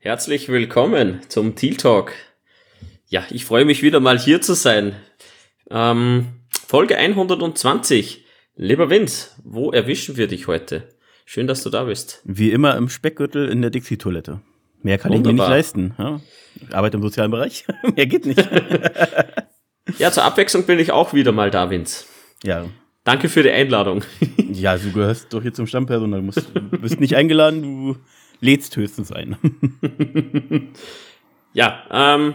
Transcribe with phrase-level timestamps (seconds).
[0.00, 2.12] Herzlich willkommen zum Teal Talk.
[3.08, 4.94] Ja, ich freue mich wieder mal hier zu sein.
[5.70, 8.24] Ähm, Folge 120.
[8.54, 10.94] Lieber Vince, wo erwischen wir dich heute?
[11.24, 12.22] Schön, dass du da bist.
[12.24, 14.40] Wie immer im Speckgürtel in der Dixie-Toilette.
[14.82, 15.32] Mehr kann Wunderbar.
[15.32, 15.94] ich mir nicht leisten.
[15.98, 16.20] Ja?
[16.54, 17.66] Ich arbeite im sozialen Bereich.
[17.96, 18.38] Mehr geht nicht.
[19.98, 22.04] ja, zur Abwechslung bin ich auch wieder mal da, Vince.
[22.44, 22.66] Ja.
[23.02, 24.04] Danke für die Einladung.
[24.52, 26.22] ja, du gehörst doch hier zum Stammpersonal.
[26.22, 27.96] Du bist nicht eingeladen, du
[28.40, 29.36] lädst höchstens ein.
[31.52, 32.34] ja, ähm,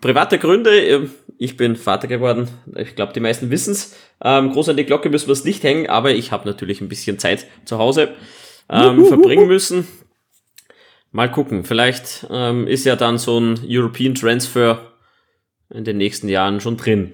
[0.00, 1.10] private Gründe.
[1.38, 2.48] Ich bin Vater geworden.
[2.76, 3.96] Ich glaube, die meisten wissen's.
[4.22, 6.88] Ähm, groß an die Glocke müssen wir es nicht hängen, aber ich habe natürlich ein
[6.88, 8.14] bisschen Zeit zu Hause
[8.68, 9.86] ähm, verbringen müssen.
[11.10, 11.64] Mal gucken.
[11.64, 14.92] Vielleicht ähm, ist ja dann so ein European Transfer
[15.70, 17.12] in den nächsten Jahren schon drin.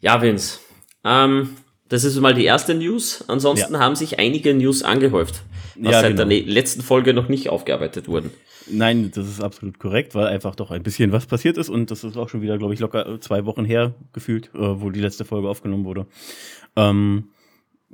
[0.00, 0.60] Ja, Vince.
[1.04, 1.56] Ähm,
[1.88, 3.24] das ist mal die erste News.
[3.28, 3.80] Ansonsten ja.
[3.80, 5.42] haben sich einige News angehäuft,
[5.78, 6.28] was ja, seit genau.
[6.28, 8.30] der letzten Folge noch nicht aufgearbeitet wurden.
[8.68, 12.02] Nein, das ist absolut korrekt, weil einfach doch ein bisschen was passiert ist und das
[12.02, 15.24] ist auch schon wieder, glaube ich, locker zwei Wochen her gefühlt, äh, wo die letzte
[15.24, 16.06] Folge aufgenommen wurde.
[16.74, 17.28] Ähm,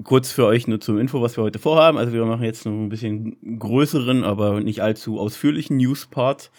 [0.02, 1.98] kurz für euch nur zum Info, was wir heute vorhaben.
[1.98, 6.50] Also wir machen jetzt noch ein bisschen größeren, aber nicht allzu ausführlichen News-Part.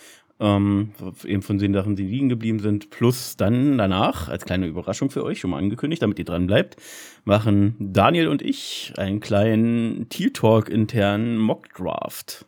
[0.44, 0.92] Ähm,
[1.24, 2.90] eben von den Sachen, die liegen geblieben sind.
[2.90, 6.76] Plus dann danach, als kleine Überraschung für euch, schon mal angekündigt, damit ihr dran bleibt,
[7.24, 12.46] machen Daniel und ich einen kleinen Teal-Talk internen Mock-Draft.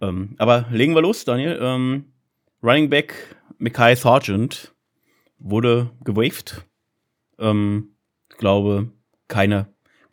[0.00, 1.58] Ähm, aber legen wir los, Daniel.
[1.60, 2.06] Ähm,
[2.62, 4.72] Running Back Mikai Sargent
[5.38, 6.64] wurde gewaved.
[7.38, 7.96] Ähm,
[8.30, 8.88] ich glaube,
[9.28, 9.66] keine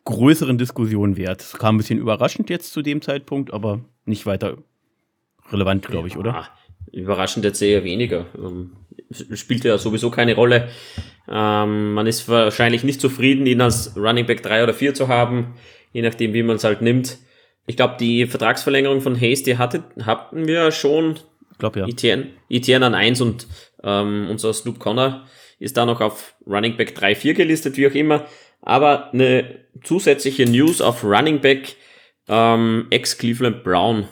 [0.04, 1.40] größeren Diskussionen wert.
[1.40, 4.58] Es kam ein bisschen überraschend jetzt zu dem Zeitpunkt, aber nicht weiter
[5.50, 6.48] relevant, glaube ich, ja, oder?
[6.92, 8.26] Überraschend jetzt eher weniger.
[8.36, 8.72] Ähm,
[9.34, 10.68] spielt ja sowieso keine Rolle.
[11.28, 15.54] Ähm, man ist wahrscheinlich nicht zufrieden, ihn als Running Back 3 oder 4 zu haben,
[15.92, 17.18] je nachdem, wie man es halt nimmt.
[17.66, 21.18] Ich glaube, die Vertragsverlängerung von Hayes, die hatte, hatten wir schon.
[21.52, 21.86] Ich glaube ja.
[21.86, 23.46] Etienne, Etienne an 1 und
[23.82, 25.26] ähm, unser Snoop Connor
[25.58, 28.26] ist da noch auf Running Back 3, 4 gelistet, wie auch immer.
[28.62, 31.76] Aber eine zusätzliche News auf Running Back
[32.28, 34.08] ähm, ex-Cleveland Brown,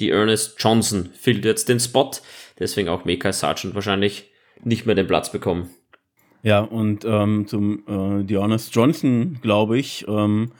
[0.00, 2.10] die Ernest Johnson, füllt jetzt den Spot.
[2.58, 4.30] Deswegen auch Meka Sargent wahrscheinlich
[4.62, 5.70] nicht mehr den Platz bekommen.
[6.42, 10.52] Ja, und ähm, zum äh, die Ernest Johnson, glaube ich, ähm,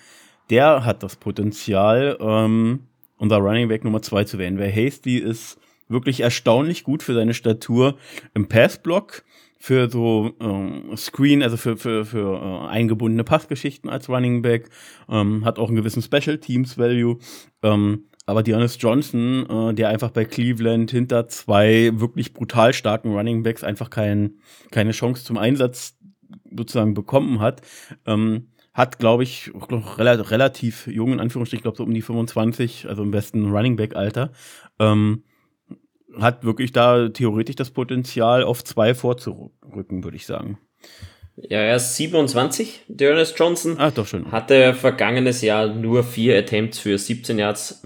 [0.51, 2.81] der hat das Potenzial, ähm,
[3.19, 4.59] unser Running Back Nummer zwei zu werden.
[4.59, 5.59] Weil Hasty ist
[5.89, 7.97] wirklich erstaunlich gut für seine Statur
[8.35, 9.25] im Passblock,
[9.59, 14.69] für so äh, Screen, also für, für, für äh, eingebundene Passgeschichten als Running Back,
[15.09, 17.19] ähm, hat auch einen gewissen Special Teams Value.
[17.63, 23.43] Ähm, aber Dearness Johnson, äh, der einfach bei Cleveland hinter zwei wirklich brutal starken Running
[23.43, 24.39] Backs einfach kein,
[24.71, 25.97] keine Chance zum Einsatz
[26.57, 27.63] sozusagen bekommen hat,
[28.07, 32.89] ähm, hat, glaube ich, noch relativ, relativ jung, in Anführungsstrichen, glaube so um die 25,
[32.89, 34.33] also im besten Running Back-Alter,
[34.81, 35.23] ähm,
[36.19, 40.59] hat wirklich da theoretisch das Potenzial, auf zwei vorzurücken, würde ich sagen.
[41.37, 43.77] Ja, er ist 27, Ernest Johnson.
[43.79, 44.31] Ach, doch schon.
[44.31, 47.83] Hatte vergangenes Jahr nur vier Attempts für 17 Yards.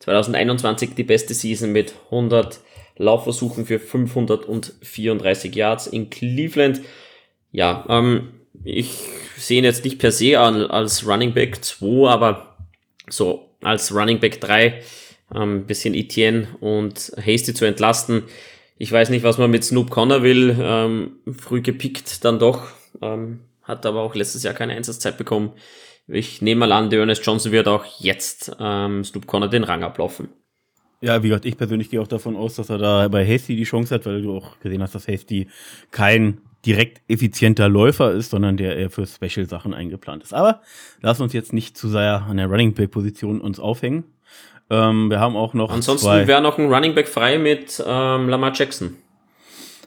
[0.00, 2.60] 2021 die beste Season mit 100
[2.96, 6.80] Laufversuchen für 534 Yards in Cleveland.
[7.50, 8.30] Ja, ähm,
[8.62, 8.90] ich
[9.36, 12.56] sehe ihn jetzt nicht per se als Running Back 2, aber
[13.08, 14.80] so als Running Back 3
[15.30, 18.24] ein ähm, bisschen Etienne und Hasty zu entlasten.
[18.76, 20.56] Ich weiß nicht, was man mit Snoop Connor will.
[20.60, 22.68] Ähm, früh gepickt dann doch.
[23.00, 25.52] Ähm, hat aber auch letztes Jahr keine Einsatzzeit bekommen.
[26.06, 29.82] Ich nehme mal an, der Ernest Johnson wird auch jetzt ähm, Snoop Connor den Rang
[29.82, 30.28] ablaufen.
[31.00, 33.64] Ja, wie gesagt, ich persönlich gehe auch davon aus, dass er da bei Hasty die
[33.64, 35.48] Chance hat, weil du auch gesehen hast, dass Hasty
[35.90, 40.32] kein direkt effizienter Läufer ist, sondern der eher für Special-Sachen eingeplant ist.
[40.32, 40.62] Aber
[41.00, 44.04] lass uns jetzt nicht zu sehr an der Running Back-Position uns aufhängen.
[44.70, 45.70] Ähm, wir haben auch noch.
[45.70, 48.96] Ansonsten wäre noch ein Running Back frei mit ähm, Lamar Jackson.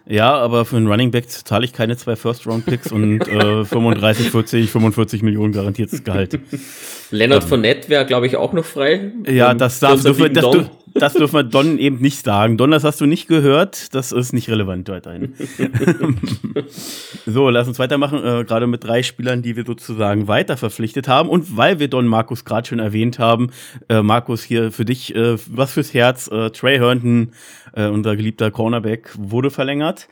[0.09, 4.71] Ja, aber für einen Running Back zahle ich keine zwei First-Round-Picks und äh, 35, 40,
[4.71, 6.39] 45 Millionen garantiertes Gehalt.
[7.11, 9.11] Leonard ähm, Fournette wäre, glaube ich, auch noch frei.
[9.27, 10.69] Ja, das darf, dürfen, das, dürfen,
[10.99, 12.57] das dürfen wir Don eben nicht sagen.
[12.57, 13.93] Don, das hast du nicht gehört.
[13.93, 15.33] Das ist nicht relevant weiterhin.
[17.25, 18.19] so, lass uns weitermachen.
[18.19, 21.29] Äh, gerade mit drei Spielern, die wir sozusagen weiter verpflichtet haben.
[21.29, 23.51] Und weil wir Don Markus gerade schon erwähnt haben,
[23.89, 26.27] äh, Markus, hier für dich äh, was fürs Herz.
[26.27, 27.31] Äh, Trey Herndon
[27.73, 30.07] äh, unser geliebter Cornerback, wurde verlängert.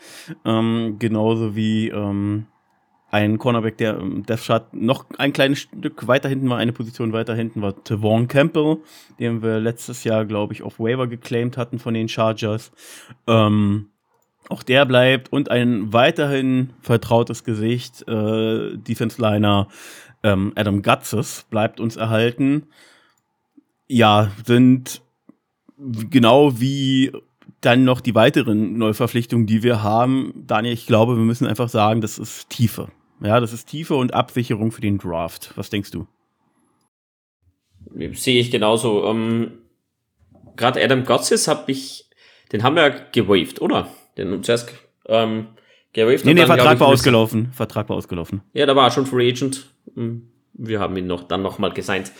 [0.45, 2.45] Ähm, genauso wie ähm,
[3.15, 7.13] ein Cornerback, der im Death Chart noch ein kleines Stück weiter hinten war, eine Position
[7.13, 8.79] weiter hinten war Tavon Campbell,
[9.19, 12.73] den wir letztes Jahr, glaube ich, auf Waiver geclaimed hatten von den Chargers.
[13.25, 13.87] Ähm,
[14.49, 19.69] auch der bleibt und ein weiterhin vertrautes Gesicht, äh, Defense Liner
[20.21, 22.67] ähm, Adam Gutzes bleibt uns erhalten.
[23.87, 25.01] Ja, sind
[25.77, 27.13] genau wie
[27.61, 30.33] dann noch die weiteren Neuverpflichtungen, die wir haben.
[30.35, 32.89] Daniel, ich glaube, wir müssen einfach sagen, das ist Tiefe.
[33.21, 35.51] Ja, das ist Tiefe und Absicherung für den Draft.
[35.55, 36.07] Was denkst du?
[38.13, 39.05] Sehe ich genauso.
[39.05, 39.59] Ähm,
[40.55, 42.09] Gerade Adam Gotsis habe ich,
[42.51, 43.89] den haben wir gewaved, oder?
[44.17, 44.73] Den zuerst
[45.07, 45.47] ähm,
[45.93, 46.25] gewaved.
[46.25, 47.51] Nee, nee, Vertrag war ausgelaufen.
[47.51, 48.41] Vertrag war ausgelaufen.
[48.53, 49.69] Ja, da war er schon Free Agent.
[49.93, 52.11] Hm, wir haben ihn noch dann nochmal gesigned.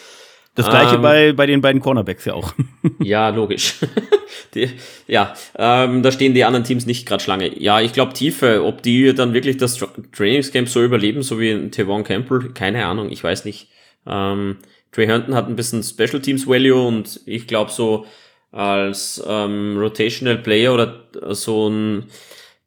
[0.55, 2.53] Das gleiche ähm, bei, bei den beiden Cornerbacks ja auch.
[2.99, 3.75] ja, logisch.
[4.53, 4.69] die,
[5.05, 7.59] ja, ähm, da stehen die anderen Teams nicht gerade Schlange.
[7.59, 11.71] Ja, ich glaube Tiefe, ob die dann wirklich das Trainingscamp so überleben, so wie in
[11.71, 13.67] Tevon Campbell, keine Ahnung, ich weiß nicht.
[14.07, 14.57] Ähm,
[14.93, 18.05] Trey Hunton hat ein bisschen Special Teams Value und ich glaube so
[18.53, 21.03] als ähm, Rotational Player oder
[21.35, 22.05] so ein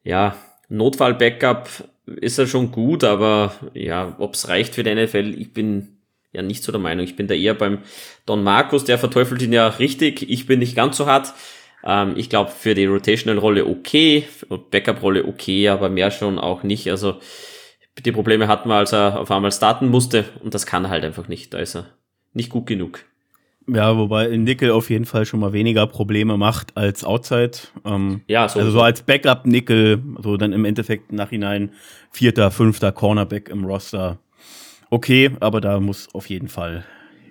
[0.04, 0.36] ja,
[0.68, 1.68] Notfall-Backup
[2.04, 5.97] ist er schon gut, aber ja, ob es reicht für die NFL, ich bin
[6.32, 7.04] ja nicht so der Meinung.
[7.04, 7.78] Ich bin da eher beim
[8.26, 10.28] Don Markus, der verteufelt ihn ja richtig.
[10.28, 11.34] Ich bin nicht ganz so hart.
[11.84, 14.24] Ähm, ich glaube, für die Rotational-Rolle okay,
[14.70, 16.90] Backup-Rolle okay, aber mehr schon auch nicht.
[16.90, 17.16] Also
[18.04, 21.04] die Probleme hatten wir, als er auf einmal starten musste und das kann er halt
[21.04, 21.54] einfach nicht.
[21.54, 21.86] Da ist er
[22.32, 23.04] nicht gut genug.
[23.70, 27.58] Ja, wobei Nickel auf jeden Fall schon mal weniger Probleme macht als Outside.
[27.84, 28.60] Ähm, ja, so.
[28.60, 31.72] Also so als Backup Nickel, so dann im Endeffekt nachhinein
[32.10, 34.18] vierter, fünfter Cornerback im Roster
[34.90, 36.84] okay, aber da muss auf jeden Fall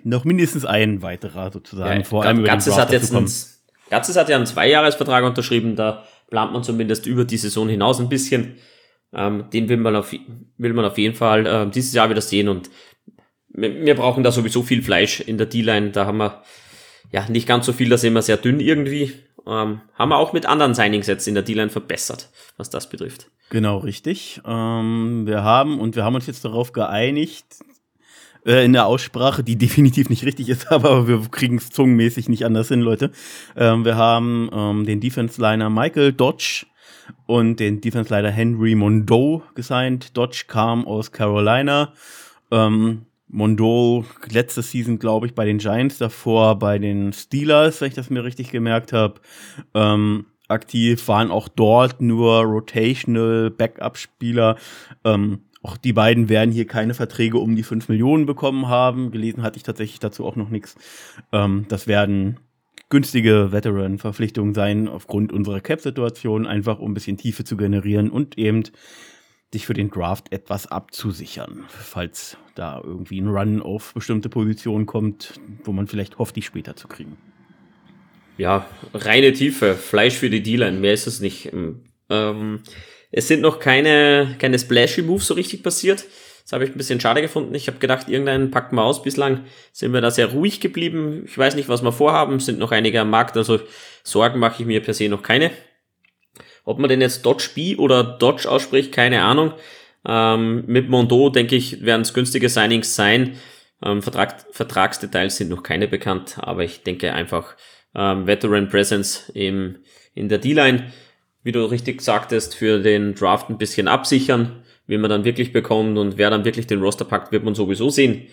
[0.04, 3.30] noch mindestens ein weiterer sozusagen ja, vor allem über Gatzes hat jetzt einen,
[3.90, 8.08] Gatzes hat ja einen Zweijahresvertrag unterschrieben, da plant man zumindest über die Saison hinaus ein
[8.08, 8.56] bisschen.
[9.12, 10.12] Ähm, den will man auf,
[10.58, 12.68] will man auf jeden Fall äh, dieses Jahr wieder sehen und
[13.48, 15.90] wir, wir brauchen da sowieso viel Fleisch in der D-Line.
[15.90, 16.42] Da haben wir
[17.10, 19.12] ja nicht ganz so viel, da sind wir sehr dünn irgendwie.
[19.48, 22.28] Ähm, haben wir auch mit anderen Signings jetzt in der D-Line verbessert,
[22.58, 23.30] was das betrifft.
[23.50, 24.42] Genau, richtig.
[24.44, 27.46] Ähm, wir haben, und wir haben uns jetzt darauf geeinigt,
[28.44, 32.44] äh, in der Aussprache, die definitiv nicht richtig ist, aber wir kriegen es zungenmäßig nicht
[32.44, 33.10] anders hin, Leute.
[33.56, 36.66] Ähm, wir haben ähm, den Defense-Liner Michael Dodge
[37.26, 40.16] und den Defense-Liner Henry Mondeau gesigned.
[40.16, 41.94] Dodge kam aus Carolina.
[42.50, 47.94] Ähm, Mondo letzte Season, glaube ich, bei den Giants, davor bei den Steelers, wenn ich
[47.94, 49.20] das mir richtig gemerkt habe.
[49.74, 54.56] Ähm, aktiv waren auch dort nur Rotational Backup-Spieler.
[55.04, 59.10] Ähm, auch die beiden werden hier keine Verträge um die 5 Millionen bekommen haben.
[59.10, 60.76] Gelesen hatte ich tatsächlich dazu auch noch nichts.
[61.32, 62.38] Ähm, das werden
[62.90, 68.62] günstige Veteran-Verpflichtungen sein, aufgrund unserer Cap-Situation, einfach um ein bisschen Tiefe zu generieren und eben
[69.54, 75.40] dich für den Draft etwas abzusichern, falls da irgendwie ein Run auf bestimmte Positionen kommt,
[75.64, 77.16] wo man vielleicht hofft, die später zu kriegen.
[78.36, 81.50] Ja, reine Tiefe, Fleisch für die Dealer, mehr ist es nicht.
[82.10, 82.62] Ähm,
[83.10, 86.04] es sind noch keine, keine splashy Moves so richtig passiert.
[86.42, 87.54] Das habe ich ein bisschen schade gefunden.
[87.54, 89.02] Ich habe gedacht, irgendeinen packen wir aus.
[89.02, 91.24] Bislang sind wir da sehr ruhig geblieben.
[91.26, 92.40] Ich weiß nicht, was wir vorhaben.
[92.40, 93.60] Sind noch einige am Markt, also
[94.02, 95.50] Sorgen mache ich mir per se noch keine.
[96.68, 99.54] Ob man den jetzt Dodge B oder Dodge ausspricht, keine Ahnung.
[100.06, 103.38] Ähm, mit Mondo, denke ich, werden es günstige Signings sein.
[103.82, 107.56] Ähm, Vertrag, Vertragsdetails sind noch keine bekannt, aber ich denke einfach
[107.94, 109.76] ähm, Veteran Presence im,
[110.14, 110.92] in der D-Line,
[111.42, 115.96] wie du richtig sagtest, für den Draft ein bisschen absichern, wie man dann wirklich bekommt
[115.96, 118.26] und wer dann wirklich den Roster packt, wird man sowieso sehen.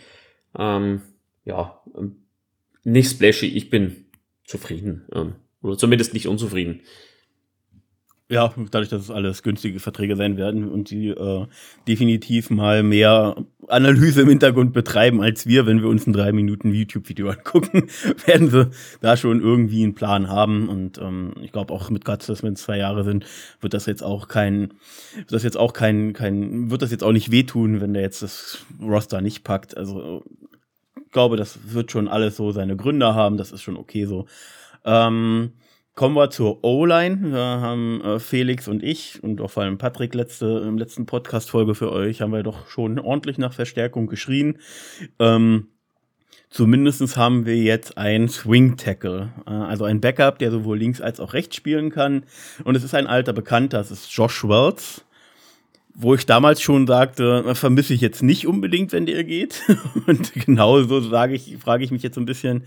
[0.59, 1.03] Ähm,
[1.45, 2.17] ja, ähm,
[2.83, 4.07] nicht splashy, ich bin
[4.43, 5.07] zufrieden.
[5.13, 6.81] Ähm, oder zumindest nicht unzufrieden.
[8.27, 11.45] Ja, dadurch, dass es alles günstige Verträge sein werden und die äh,
[11.87, 13.35] definitiv mal mehr
[13.67, 17.87] Analyse im Hintergrund betreiben als wir, wenn wir uns ein drei Minuten YouTube-Video angucken,
[18.25, 20.69] werden sie da schon irgendwie einen Plan haben.
[20.69, 23.27] Und ähm, ich glaube auch mit Guts, dass wir in zwei Jahre sind,
[23.61, 24.73] wird das jetzt auch kein,
[25.15, 28.23] wird das jetzt auch kein, kein, wird das jetzt auch nicht wehtun, wenn der jetzt
[28.23, 29.77] das Roster nicht packt.
[29.77, 30.23] Also
[31.05, 34.25] ich glaube, das wird schon alles so seine Gründe haben, das ist schon okay so.
[34.83, 35.51] Ähm,
[35.95, 37.31] Kommen wir zur O-Line.
[37.31, 41.73] Da haben äh, Felix und ich und auch vor allem Patrick letzte, im letzten Podcast-Folge
[41.73, 44.57] für euch haben wir doch schon ordentlich nach Verstärkung geschrien.
[45.19, 45.69] Ähm,
[46.49, 51.31] zumindest haben wir jetzt einen Swing-Tackle, äh, also ein Backup, der sowohl links als auch
[51.31, 52.25] rechts spielen kann.
[52.65, 55.04] Und es ist ein alter Bekannter, das ist Josh Wells
[55.95, 59.63] wo ich damals schon sagte, vermisse ich jetzt nicht unbedingt, wenn der geht.
[60.07, 62.65] Und genauso sage ich, frage ich mich jetzt so ein bisschen,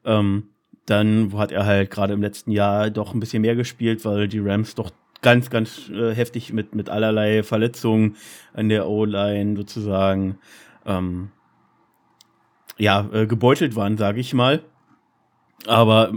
[0.04, 0.48] Ähm,
[0.86, 4.38] dann hat er halt gerade im letzten Jahr doch ein bisschen mehr gespielt, weil die
[4.38, 4.90] Rams doch
[5.22, 8.16] ganz, ganz äh, heftig mit, mit allerlei Verletzungen
[8.54, 10.38] an der O-Line sozusagen
[10.84, 11.30] ähm,
[12.78, 14.62] ja, äh, gebeutelt waren, sage ich mal.
[15.66, 16.12] Aber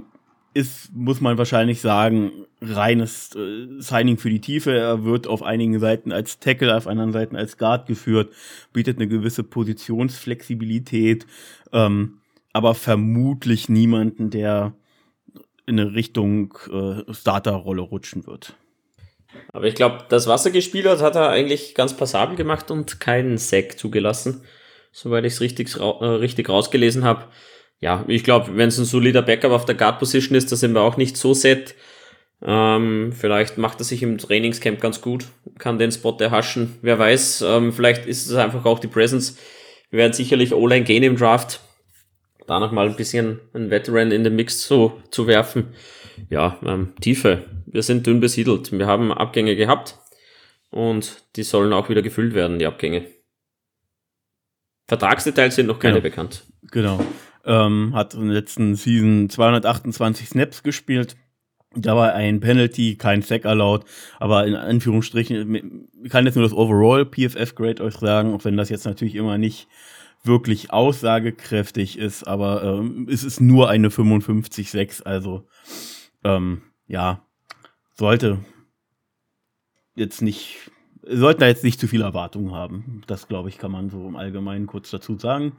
[0.60, 4.78] ist, muss man wahrscheinlich sagen, reines äh, Signing für die Tiefe.
[4.78, 8.34] Er wird auf einigen Seiten als Tackle, auf anderen Seiten als Guard geführt,
[8.74, 11.26] bietet eine gewisse Positionsflexibilität.
[11.72, 12.20] Ähm,
[12.52, 14.74] aber vermutlich niemanden, der
[15.66, 18.56] in eine Richtung äh, Starterrolle rutschen wird.
[19.54, 23.00] Aber ich glaube, das, was er gespielt hat, hat er eigentlich ganz passabel gemacht und
[23.00, 24.44] keinen Sack zugelassen,
[24.92, 27.26] soweit ich es richtig, äh, richtig rausgelesen habe.
[27.80, 30.82] Ja, ich glaube, wenn es ein solider Backup auf der Guard-Position ist, da sind wir
[30.82, 31.76] auch nicht so set.
[32.42, 35.26] Ähm, vielleicht macht er sich im Trainingscamp ganz gut,
[35.58, 36.78] kann den Spot erhaschen.
[36.82, 39.38] Wer weiß, ähm, vielleicht ist es einfach auch die Presence.
[39.90, 41.62] Wir werden sicherlich O-Line gehen im Draft
[42.50, 45.76] da noch mal ein bisschen ein Veteran in den Mix zu, zu werfen.
[46.30, 47.46] Ja, ähm, Tiefe.
[47.68, 48.72] Wir sind dünn besiedelt.
[48.72, 49.98] Wir haben Abgänge gehabt
[50.72, 53.06] und die sollen auch wieder gefüllt werden, die Abgänge.
[54.88, 56.04] Vertragsdetails sind noch keine genau.
[56.04, 56.44] bekannt.
[56.72, 57.00] Genau.
[57.50, 61.18] Ähm, hat in der letzten Season 228 Snaps gespielt.
[61.76, 63.88] Da war ein Penalty, kein Sack erlaubt,
[64.20, 68.56] aber in Anführungsstrichen, ich kann jetzt nur das Overall PFF Grade euch sagen, auch wenn
[68.56, 69.68] das jetzt natürlich immer nicht
[70.24, 75.48] wirklich aussagekräftig ist, aber ähm, es ist nur eine 55,6, also
[76.24, 77.24] ähm, ja,
[77.94, 78.40] sollte
[79.96, 80.72] jetzt nicht,
[81.04, 83.02] sollten da jetzt nicht zu viel Erwartungen haben.
[83.08, 85.54] Das, glaube ich, kann man so im Allgemeinen kurz dazu sagen.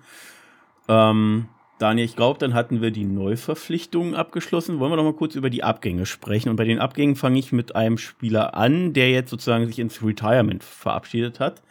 [0.89, 1.49] Ähm,
[1.81, 4.79] Daniel, ich glaube, dann hatten wir die Neuverpflichtungen abgeschlossen.
[4.81, 6.51] Wollen wir noch mal kurz über die Abgänge sprechen?
[6.51, 10.05] Und bei den Abgängen fange ich mit einem Spieler an, der jetzt sozusagen sich ins
[10.05, 11.63] Retirement verabschiedet hat.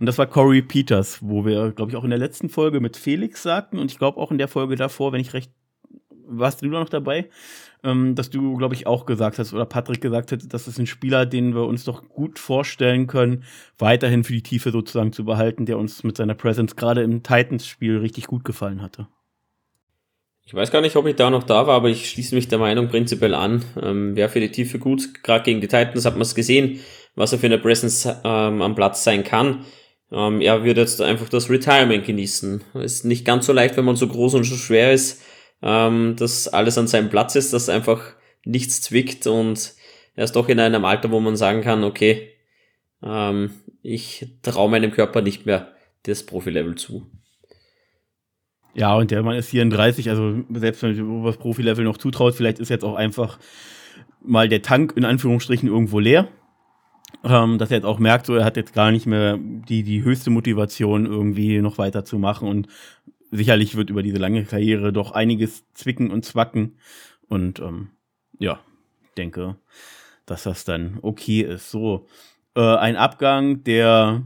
[0.00, 2.96] Und das war Corey Peters, wo wir, glaube ich, auch in der letzten Folge mit
[2.96, 5.52] Felix sagten und ich glaube auch in der Folge davor, wenn ich recht,
[6.26, 7.28] warst du noch dabei,
[7.84, 10.88] ähm, dass du, glaube ich, auch gesagt hast oder Patrick gesagt hat, das ist ein
[10.88, 13.44] Spieler, den wir uns doch gut vorstellen können,
[13.78, 17.98] weiterhin für die Tiefe sozusagen zu behalten, der uns mit seiner Presence gerade im Titans-Spiel
[17.98, 19.06] richtig gut gefallen hatte.
[20.52, 22.58] Ich weiß gar nicht, ob ich da noch da war, aber ich schließe mich der
[22.58, 23.64] Meinung prinzipiell an.
[23.82, 25.24] Ähm, Wäre für die Tiefe gut.
[25.24, 26.80] Gerade gegen die Titans hat man es gesehen,
[27.14, 29.64] was er für eine Presence ähm, am Platz sein kann.
[30.12, 32.62] Ähm, er wird jetzt einfach das Retirement genießen.
[32.74, 35.22] Ist nicht ganz so leicht, wenn man so groß und so schwer ist,
[35.62, 38.12] ähm, dass alles an seinem Platz ist, dass einfach
[38.44, 39.72] nichts zwickt und
[40.16, 42.28] er ist doch in einem Alter, wo man sagen kann, okay,
[43.02, 47.10] ähm, ich traue meinem Körper nicht mehr das Profilevel zu.
[48.74, 52.58] Ja, und der Mann ist 34, also selbst wenn man das Profilevel noch zutraut, vielleicht
[52.58, 53.38] ist jetzt auch einfach
[54.24, 56.28] mal der Tank in Anführungsstrichen irgendwo leer
[57.24, 60.02] ähm, dass er jetzt auch merkt, so er hat jetzt gar nicht mehr die, die
[60.02, 62.68] höchste Motivation, irgendwie noch weiterzumachen und
[63.30, 66.76] sicherlich wird über diese lange Karriere doch einiges zwicken und zwacken.
[67.28, 67.90] Und ähm,
[68.38, 68.60] ja,
[69.16, 69.56] denke,
[70.26, 71.70] dass das dann okay ist.
[71.70, 72.06] So,
[72.54, 74.22] äh, ein Abgang, der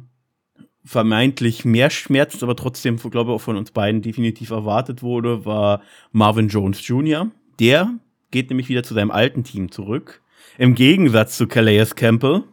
[0.87, 5.83] vermeintlich mehr schmerzt, aber trotzdem, glaube ich, auch von uns beiden definitiv erwartet wurde, war
[6.12, 7.28] Marvin Jones Jr.
[7.59, 7.93] Der
[8.31, 10.23] geht nämlich wieder zu seinem alten Team zurück.
[10.59, 12.45] Im Gegensatz zu Calais Campbell,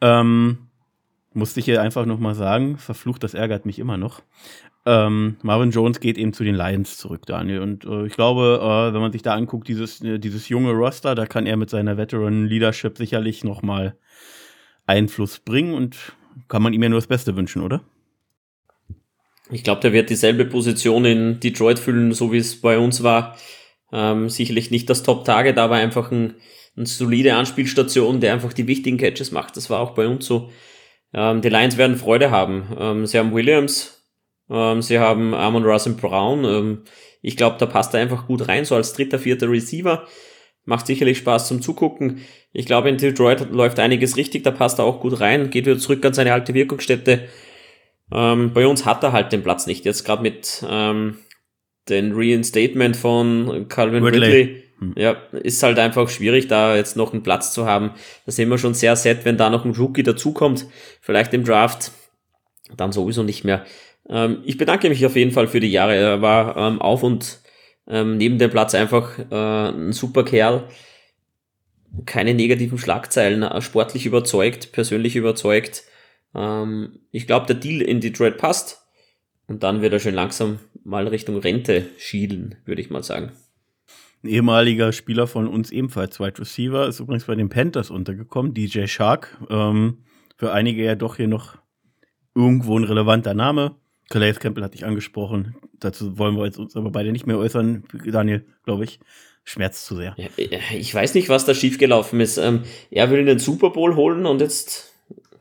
[0.00, 0.58] ähm,
[1.32, 4.22] musste ich hier einfach nochmal sagen, verflucht, das ärgert mich immer noch.
[4.84, 7.60] Ähm, Marvin Jones geht eben zu den Lions zurück, Daniel.
[7.60, 11.14] Und äh, ich glaube, äh, wenn man sich da anguckt, dieses, äh, dieses junge Roster,
[11.14, 13.96] da kann er mit seiner Veteran Leadership sicherlich nochmal
[14.86, 16.14] Einfluss bringen und
[16.48, 17.82] kann man ihm ja nur das Beste wünschen, oder?
[19.50, 23.36] Ich glaube, der wird dieselbe Position in Detroit füllen, so wie es bei uns war.
[23.92, 26.34] Ähm, sicherlich nicht das Top-Target, aber einfach ein,
[26.76, 29.56] eine solide Anspielstation, der einfach die wichtigen Catches macht.
[29.56, 30.50] Das war auch bei uns so.
[31.14, 32.76] Ähm, die Lions werden Freude haben.
[32.78, 34.04] Ähm, sie haben Williams,
[34.50, 36.44] ähm, sie haben Amon Russell Brown.
[36.44, 36.82] Ähm,
[37.22, 40.06] ich glaube, da passt er einfach gut rein, so als dritter, vierter Receiver.
[40.66, 42.20] Macht sicherlich Spaß zum Zugucken.
[42.52, 45.78] Ich glaube, in Detroit läuft einiges richtig, da passt er auch gut rein, geht wieder
[45.78, 47.28] zurück an seine alte Wirkungsstätte.
[48.12, 49.84] Ähm, bei uns hat er halt den Platz nicht.
[49.84, 51.18] Jetzt gerade mit ähm,
[51.88, 54.26] den Reinstatement von Calvin Ridley.
[54.26, 54.62] Ridley.
[54.78, 54.94] Hm.
[54.96, 57.92] Ja, ist halt einfach schwierig, da jetzt noch einen Platz zu haben.
[58.26, 60.66] Da sind wir schon sehr set, wenn da noch ein Rookie dazukommt,
[61.00, 61.92] vielleicht im Draft,
[62.76, 63.64] dann sowieso nicht mehr.
[64.08, 65.94] Ähm, ich bedanke mich auf jeden Fall für die Jahre.
[65.94, 67.40] Er war ähm, auf und
[67.88, 70.68] ähm, neben dem Platz einfach äh, ein super Kerl.
[72.04, 75.84] Keine negativen Schlagzeilen, äh, sportlich überzeugt, persönlich überzeugt.
[76.34, 78.82] Ähm, ich glaube, der Deal in Detroit passt.
[79.48, 83.32] Und dann wird er schön langsam mal Richtung Rente schielen, würde ich mal sagen.
[84.22, 88.86] Ein ehemaliger Spieler von uns ebenfalls, Wide Receiver, ist übrigens bei den Panthers untergekommen, DJ
[88.86, 89.38] Shark.
[89.48, 89.98] Ähm,
[90.36, 91.56] für einige ja doch hier noch
[92.34, 93.76] irgendwo ein relevanter Name.
[94.08, 95.56] Calais Campbell hatte ich angesprochen.
[95.80, 99.00] Dazu wollen wir jetzt uns aber beide nicht mehr äußern, Daniel, glaube ich.
[99.44, 100.14] Schmerzt zu sehr.
[100.16, 100.28] Ja,
[100.74, 102.36] ich weiß nicht, was da schiefgelaufen ist.
[102.36, 104.92] Ähm, er will den Super Bowl holen und jetzt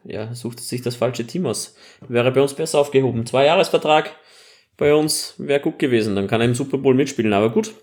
[0.04, 1.76] ja, sucht sich das falsche Team aus.
[2.08, 3.26] Wäre bei uns besser aufgehoben.
[3.26, 4.16] Zwei Jahresvertrag
[4.78, 6.16] bei uns wäre gut gewesen.
[6.16, 7.34] Dann kann er im Super Bowl mitspielen.
[7.34, 7.74] Aber gut.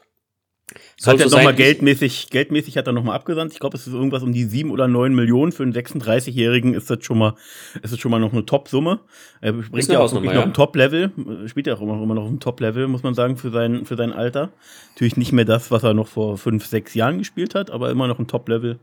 [1.02, 3.52] Soll hat er so nochmal geldmäßig, geldmäßig hat er nochmal abgesandt.
[3.52, 5.50] Ich glaube, es ist irgendwas um die sieben oder neun Millionen.
[5.50, 7.34] Für einen 36-Jährigen ist das schon mal,
[7.82, 9.00] ist das schon mal noch eine Top-Summe.
[9.40, 11.10] Er bringt ja auch wirklich noch ein Top-Level.
[11.46, 14.12] Spielt ja auch immer, immer noch ein Top-Level, muss man sagen, für sein, für sein
[14.12, 14.52] Alter.
[14.92, 18.06] Natürlich nicht mehr das, was er noch vor fünf, sechs Jahren gespielt hat, aber immer
[18.06, 18.78] noch ein Top-Level.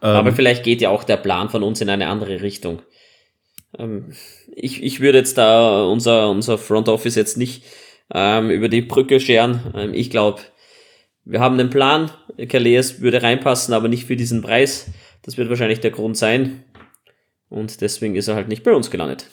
[0.00, 2.80] Aber ähm, vielleicht geht ja auch der Plan von uns in eine andere Richtung.
[3.78, 4.14] Ähm,
[4.56, 7.62] ich, ich würde jetzt da unser, unser Front Office jetzt nicht
[8.10, 9.60] ähm, über die Brücke scheren.
[9.74, 10.40] Ähm, ich glaube,
[11.24, 12.10] wir haben den Plan.
[12.48, 14.88] Calais würde reinpassen, aber nicht für diesen Preis.
[15.22, 16.64] Das wird wahrscheinlich der Grund sein.
[17.48, 19.28] Und deswegen ist er halt nicht bei uns gelandet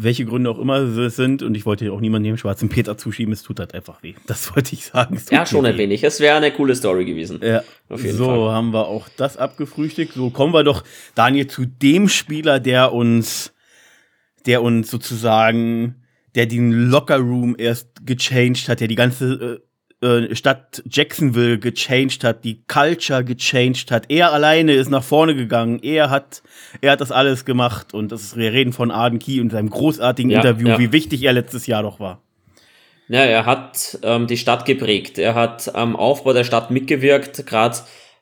[0.00, 2.96] welche Gründe auch immer es sind, und ich wollte ja auch niemanden dem schwarzen Peter
[2.96, 4.14] zuschieben, es tut halt einfach weh.
[4.26, 5.20] Das wollte ich sagen.
[5.30, 6.04] Ja, schon ein wenig.
[6.04, 7.40] Es wäre eine coole Story gewesen.
[7.42, 7.62] Ja.
[7.88, 8.52] Auf jeden so Fall.
[8.52, 10.14] haben wir auch das abgefrühstückt.
[10.14, 13.52] So kommen wir doch, Daniel, zu dem Spieler, der uns,
[14.46, 15.96] der uns sozusagen,
[16.34, 19.62] der den Locker Room erst gechanged hat, der die ganze
[20.00, 24.04] äh, Stadt Jacksonville gechanged hat, die Culture gechanged hat.
[24.08, 25.80] Er alleine ist nach vorne gegangen.
[25.82, 26.42] Er hat,
[26.80, 27.94] er hat das alles gemacht.
[27.94, 30.78] Und das ist, wir reden von Arden Key und seinem großartigen ja, Interview, ja.
[30.78, 32.22] wie wichtig er letztes Jahr doch war.
[33.08, 35.18] Ja, er hat ähm, die Stadt geprägt.
[35.18, 37.78] Er hat am Aufbau der Stadt mitgewirkt, gerade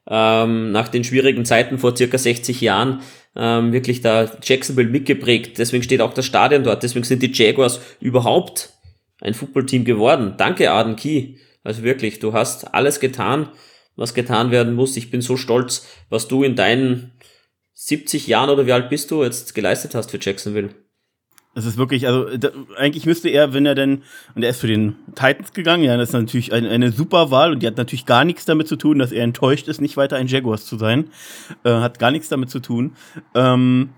[0.08, 3.00] ähm, nach den schwierigen Zeiten vor circa 60 Jahren
[3.34, 5.58] ähm, wirklich da Jacksonville mitgeprägt.
[5.58, 6.82] Deswegen steht auch das Stadion dort.
[6.82, 8.70] Deswegen sind die Jaguars überhaupt
[9.20, 10.34] ein Footballteam geworden.
[10.38, 11.34] Danke, Arden Key.
[11.66, 13.48] Also wirklich, du hast alles getan,
[13.96, 14.96] was getan werden muss.
[14.96, 17.12] Ich bin so stolz, was du in deinen
[17.74, 20.70] 70 Jahren oder wie alt bist du jetzt geleistet hast für Jacksonville.
[21.56, 24.02] Es ist wirklich, also da, eigentlich müsste er, wenn er denn,
[24.34, 27.52] und er ist für den Titans gegangen, ja, das ist natürlich eine, eine super Wahl
[27.52, 30.16] und die hat natürlich gar nichts damit zu tun, dass er enttäuscht ist, nicht weiter
[30.16, 31.10] ein Jaguars zu sein.
[31.64, 32.94] Äh, hat gar nichts damit zu tun.
[33.34, 33.88] Ähm,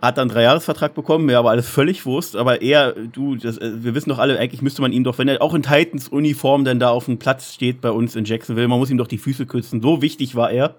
[0.00, 3.82] hat dann einen Dreijahresvertrag bekommen, mir aber alles völlig Wurst, aber er, du, das, äh,
[3.82, 6.64] wir wissen doch alle, eigentlich müsste man ihn doch, wenn er auch in Titans Uniform
[6.64, 9.18] dann da auf dem Platz steht bei uns in Jacksonville, man muss ihm doch die
[9.18, 10.76] Füße küssen, so wichtig war er.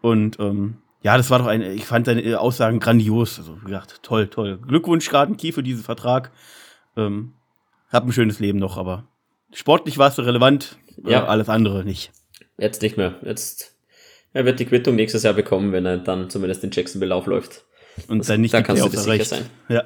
[0.00, 4.00] Und ähm, ja, das war doch ein, ich fand seine Aussagen grandios, also wie gesagt,
[4.02, 4.58] toll, toll.
[4.66, 6.32] Glückwunsch Garten Key für diesen Vertrag.
[6.96, 7.34] Ähm,
[7.90, 9.04] hab ein schönes Leben noch, aber
[9.52, 11.22] sportlich warst du relevant, ja.
[11.22, 12.10] Äh, alles andere nicht.
[12.58, 13.76] Jetzt nicht mehr, jetzt
[14.32, 17.64] er wird die Quittung nächstes Jahr bekommen, wenn er dann zumindest in Jacksonville aufläuft.
[18.08, 19.46] Und das, dann nicht da du dir sicher sein.
[19.68, 19.84] Ja.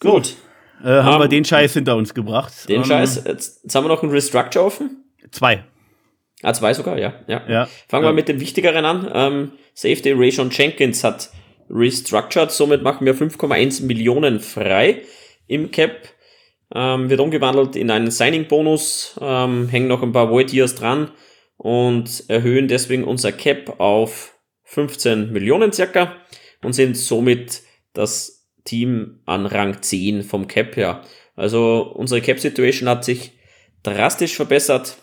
[0.00, 0.36] Gut.
[0.82, 2.68] Äh, haben um, wir ähm, den Scheiß hinter uns gebracht.
[2.68, 3.22] Den um, ähm, Scheiß.
[3.24, 5.04] Jetzt, jetzt, haben wir noch ein Restructure offen.
[5.30, 5.64] Zwei.
[6.42, 7.14] Ah, zwei sogar, ja.
[7.28, 7.42] ja.
[7.48, 7.68] ja.
[7.88, 8.10] Fangen ja.
[8.10, 9.10] wir mit dem Wichtigeren an.
[9.12, 11.30] Ähm, Safety Rayshon Jenkins hat
[11.70, 15.02] restructured, somit machen wir 5,1 Millionen frei
[15.46, 16.08] im Cap.
[16.74, 21.10] Ähm, wird umgewandelt in einen Signing-Bonus, ähm, hängen noch ein paar Void Years dran
[21.58, 26.16] und erhöhen deswegen unser Cap auf 15 Millionen circa
[26.62, 31.02] und sind somit das Team an Rang 10 vom Cap her.
[31.34, 33.32] Also unsere Cap-Situation hat sich
[33.82, 34.96] drastisch verbessert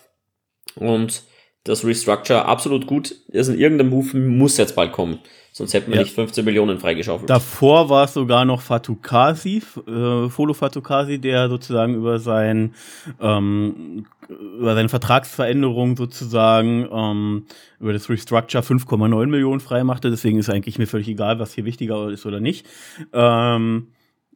[0.76, 1.22] und
[1.64, 3.14] das Restructure absolut gut.
[3.32, 5.18] Also irgendein Move muss jetzt bald kommen.
[5.52, 6.02] Sonst hätten wir ja.
[6.02, 7.28] nicht 15 Millionen freigeschaufelt.
[7.28, 12.74] Davor war es sogar noch Fatukasi, äh, Folo Fatukasi, der sozusagen über sein
[13.20, 17.46] ähm, über seine Vertragsveränderung sozusagen ähm,
[17.80, 20.08] über das Restructure 5,9 Millionen freimachte.
[20.08, 22.64] Deswegen ist eigentlich mir völlig egal, was hier wichtiger ist oder nicht.
[23.12, 23.88] Ähm,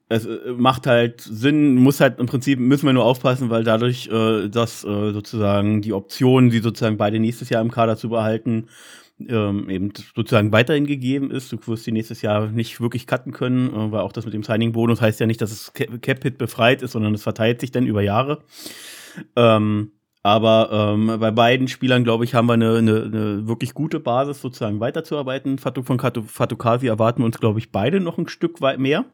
[0.08, 4.08] es äh, macht halt Sinn, muss halt im Prinzip, müssen wir nur aufpassen, weil dadurch,
[4.08, 8.68] äh, dass äh, sozusagen die Option, die sozusagen beide nächstes Jahr im Kader zu behalten,
[9.28, 11.52] ähm, eben sozusagen weiterhin gegeben ist.
[11.52, 14.42] Du wirst die nächstes Jahr nicht wirklich cutten können, äh, weil auch das mit dem
[14.42, 18.02] Signing-Bonus heißt ja nicht, dass es Cap-Hit befreit ist, sondern es verteilt sich dann über
[18.02, 18.42] Jahre.
[19.36, 24.00] Ähm, aber ähm, bei beiden Spielern, glaube ich, haben wir eine, eine, eine wirklich gute
[24.00, 25.58] Basis, sozusagen weiterzuarbeiten.
[25.58, 29.04] von Fatukasi erwarten wir uns, glaube ich, beide noch ein Stück weit mehr.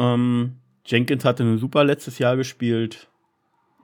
[0.00, 3.08] Ähm, Jenkins hatte eine super letztes Jahr gespielt.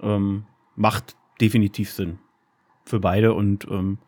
[0.00, 2.18] Ähm, macht definitiv Sinn
[2.84, 3.98] für beide und ähm,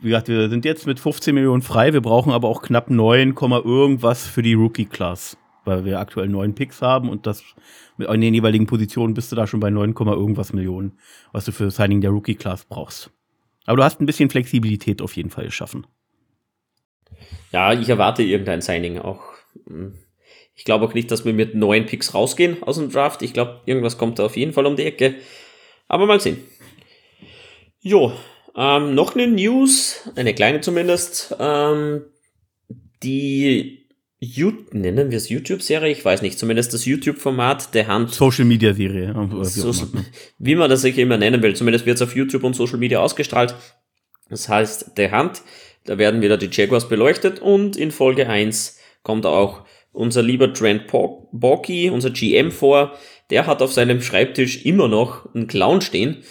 [0.00, 3.34] wie gesagt, wir sind jetzt mit 15 Millionen frei, wir brauchen aber auch knapp 9,
[3.36, 7.44] irgendwas für die Rookie-Class, weil wir aktuell neun Picks haben und das
[7.96, 10.98] mit in den jeweiligen Positionen bist du da schon bei 9, irgendwas Millionen,
[11.32, 13.10] was du für das Signing der Rookie-Class brauchst.
[13.66, 15.86] Aber du hast ein bisschen Flexibilität auf jeden Fall geschaffen.
[17.52, 19.22] Ja, ich erwarte irgendein Signing auch.
[20.60, 23.22] Ich glaube auch nicht, dass wir mit neun Picks rausgehen aus dem Draft.
[23.22, 25.14] Ich glaube, irgendwas kommt da auf jeden Fall um die Ecke.
[25.88, 26.36] Aber mal sehen.
[27.80, 28.12] Jo,
[28.54, 31.34] ähm, noch eine News, eine kleine zumindest.
[31.40, 32.02] Ähm,
[33.02, 33.86] die
[34.18, 38.12] You nennen wir es YouTube-Serie, ich weiß nicht, zumindest das YouTube-Format der Hand.
[38.12, 39.14] Social-Media-Serie.
[39.44, 39.72] So,
[40.38, 41.56] wie man das sich immer nennen will.
[41.56, 43.54] Zumindest wird es auf YouTube und Social Media ausgestrahlt.
[44.28, 45.40] Das heißt, der Hand,
[45.86, 50.86] da werden wieder die Jaguars beleuchtet und in Folge 1 kommt auch unser lieber Trent
[50.86, 52.96] Borky, unser GM vor.
[53.30, 56.24] Der hat auf seinem Schreibtisch immer noch einen Clown stehen.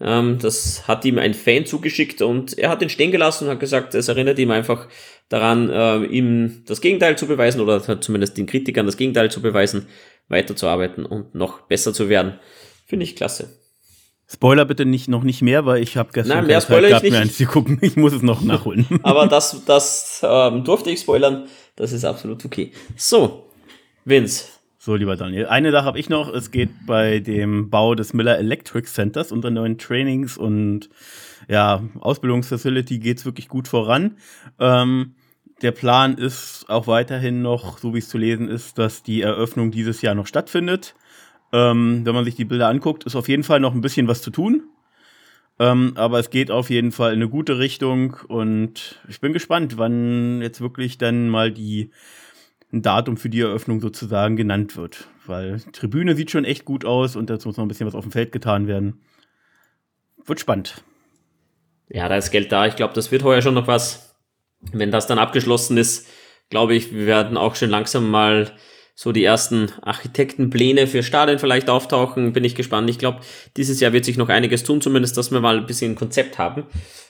[0.00, 3.60] Ähm, das hat ihm ein Fan zugeschickt und er hat ihn stehen gelassen und hat
[3.60, 4.88] gesagt, es erinnert ihm einfach
[5.28, 9.86] daran, äh, ihm das Gegenteil zu beweisen oder zumindest den Kritikern das Gegenteil zu beweisen,
[10.28, 12.38] weiterzuarbeiten und noch besser zu werden.
[12.86, 13.65] Finde ich klasse.
[14.28, 17.10] Spoiler bitte nicht noch nicht mehr, weil ich habe gestern Nein, mehr Spoiler gehabt, ich
[17.12, 17.18] nicht.
[17.18, 17.78] mir eins zu gucken.
[17.80, 18.86] Ich muss es noch nachholen.
[19.02, 21.46] Aber das, das ähm, durfte ich spoilern.
[21.76, 22.72] Das ist absolut okay.
[22.96, 23.46] So,
[24.04, 24.46] Vince,
[24.86, 25.46] so, lieber Daniel.
[25.46, 26.32] Eine Sache habe ich noch.
[26.32, 30.90] Es geht bei dem Bau des Miller Electric Centers, unserer neuen Trainings- und
[31.48, 34.16] ja, Ausbildungsfacility geht es wirklich gut voran.
[34.60, 35.16] Ähm,
[35.60, 39.72] der Plan ist auch weiterhin noch, so wie es zu lesen ist, dass die Eröffnung
[39.72, 40.94] dieses Jahr noch stattfindet.
[41.56, 44.20] Ähm, wenn man sich die Bilder anguckt, ist auf jeden Fall noch ein bisschen was
[44.20, 44.64] zu tun.
[45.58, 49.78] Ähm, aber es geht auf jeden Fall in eine gute Richtung und ich bin gespannt,
[49.78, 51.92] wann jetzt wirklich dann mal die
[52.70, 55.08] ein Datum für die Eröffnung sozusagen genannt wird.
[55.24, 58.04] Weil Tribüne sieht schon echt gut aus und jetzt muss noch ein bisschen was auf
[58.04, 59.00] dem Feld getan werden.
[60.26, 60.82] Wird spannend.
[61.88, 62.66] Ja, da ist Geld da.
[62.66, 64.14] Ich glaube, das wird heuer schon noch was.
[64.72, 66.06] Wenn das dann abgeschlossen ist,
[66.50, 68.52] glaube ich, wir werden auch schon langsam mal
[68.98, 72.32] so die ersten Architektenpläne für Stadien vielleicht auftauchen.
[72.32, 72.88] Bin ich gespannt.
[72.88, 73.20] Ich glaube,
[73.56, 76.38] dieses Jahr wird sich noch einiges tun, zumindest, dass wir mal ein bisschen ein Konzept
[76.38, 76.64] haben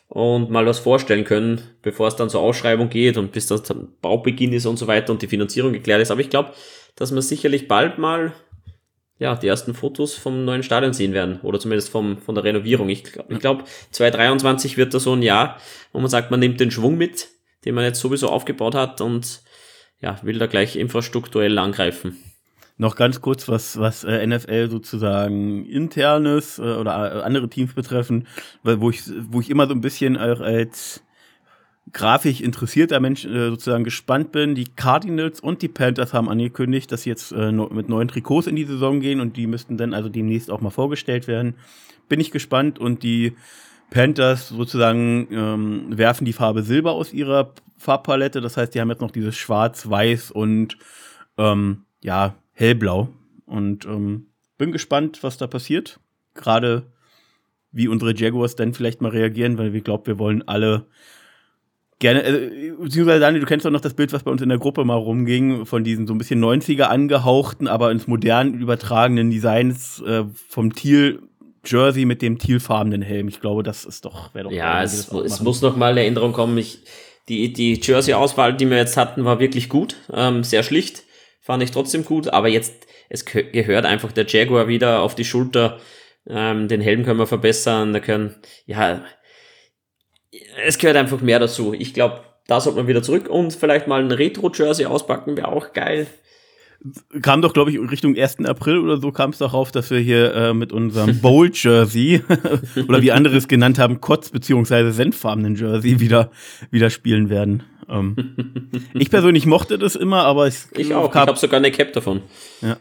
[0.09, 3.89] und mal was vorstellen können, bevor es dann zur Ausschreibung geht und bis das dann
[4.03, 6.11] Baubeginn ist und so weiter und die Finanzierung geklärt ist.
[6.11, 6.53] Aber ich glaube,
[6.97, 8.33] dass wir sicherlich bald mal
[9.19, 12.89] ja, die ersten Fotos vom neuen Stadion sehen werden oder zumindest vom, von der Renovierung.
[12.89, 15.59] Ich, ich glaube, 2023 wird da so ein Jahr,
[15.93, 17.29] wo man sagt, man nimmt den Schwung mit,
[17.65, 19.41] den man jetzt sowieso aufgebaut hat und
[20.01, 22.17] ja, will da gleich infrastrukturell angreifen.
[22.79, 28.27] Noch ganz kurz, was, was äh, NFL sozusagen internes äh, oder äh, andere Teams betreffen,
[28.63, 31.03] weil wo ich, wo ich immer so ein bisschen auch als
[31.93, 34.55] grafisch interessierter Mensch äh, sozusagen gespannt bin.
[34.55, 38.57] Die Cardinals und die Panthers haben angekündigt, dass sie jetzt äh, mit neuen Trikots in
[38.57, 41.55] die Saison gehen und die müssten dann also demnächst auch mal vorgestellt werden.
[42.09, 43.35] Bin ich gespannt und die
[43.91, 48.41] Panthers sozusagen ähm, werfen die Farbe Silber aus ihrer Farbpalette.
[48.41, 50.77] Das heißt, die haben jetzt noch dieses Schwarz, Weiß und
[51.39, 53.09] ähm, ja, hellblau.
[53.47, 54.27] Und ähm,
[54.59, 56.01] bin gespannt, was da passiert.
[56.35, 56.87] Gerade
[57.73, 60.87] wie unsere Jaguars dann vielleicht mal reagieren, weil wir glauben, wir wollen alle
[61.99, 64.59] gerne, äh, beziehungsweise Daniel, du kennst doch noch das Bild, was bei uns in der
[64.59, 70.01] Gruppe mal rumging, von diesen so ein bisschen 90er angehauchten, aber ins modern übertragenen Designs
[70.03, 71.21] äh, vom Teal
[71.67, 73.29] Jersey mit dem tealfarbenen Helm.
[73.29, 76.33] Ich glaube, das ist doch, wäre doch Ja, es, es muss noch mal eine Änderung
[76.33, 76.57] kommen.
[76.59, 76.81] Ich,
[77.29, 81.03] die, die Jersey-Auswahl, die wir jetzt hatten, war wirklich gut, ähm, sehr schlicht
[81.47, 85.79] fand ich trotzdem gut, aber jetzt, es gehört einfach der Jaguar wieder auf die Schulter.
[86.29, 88.35] Ähm, den Helm können wir verbessern, da können,
[88.67, 89.05] ja,
[90.65, 91.73] es gehört einfach mehr dazu.
[91.73, 95.73] Ich glaube, da sollte man wieder zurück und vielleicht mal ein Retro-Jersey auspacken, wäre auch
[95.73, 96.09] geil
[97.23, 98.45] kam doch, glaube ich, Richtung 1.
[98.45, 102.23] April oder so kam es darauf, dass wir hier äh, mit unserem Bowl-Jersey
[102.89, 104.91] oder wie andere es genannt haben, Kotz- bzw.
[104.91, 106.31] senffarbenen Jersey wieder,
[106.71, 107.63] wieder spielen werden.
[107.89, 108.37] Ähm,
[108.95, 111.15] ich persönlich mochte das immer, aber ich, ich auch.
[111.15, 112.23] Hab, ich habe sogar eine Cap davon.
[112.61, 112.77] Ja.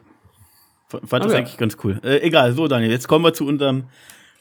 [0.90, 1.40] Fand ah, das ja.
[1.40, 2.00] eigentlich ganz cool.
[2.04, 3.86] Äh, egal, so Daniel, jetzt kommen wir zu unserem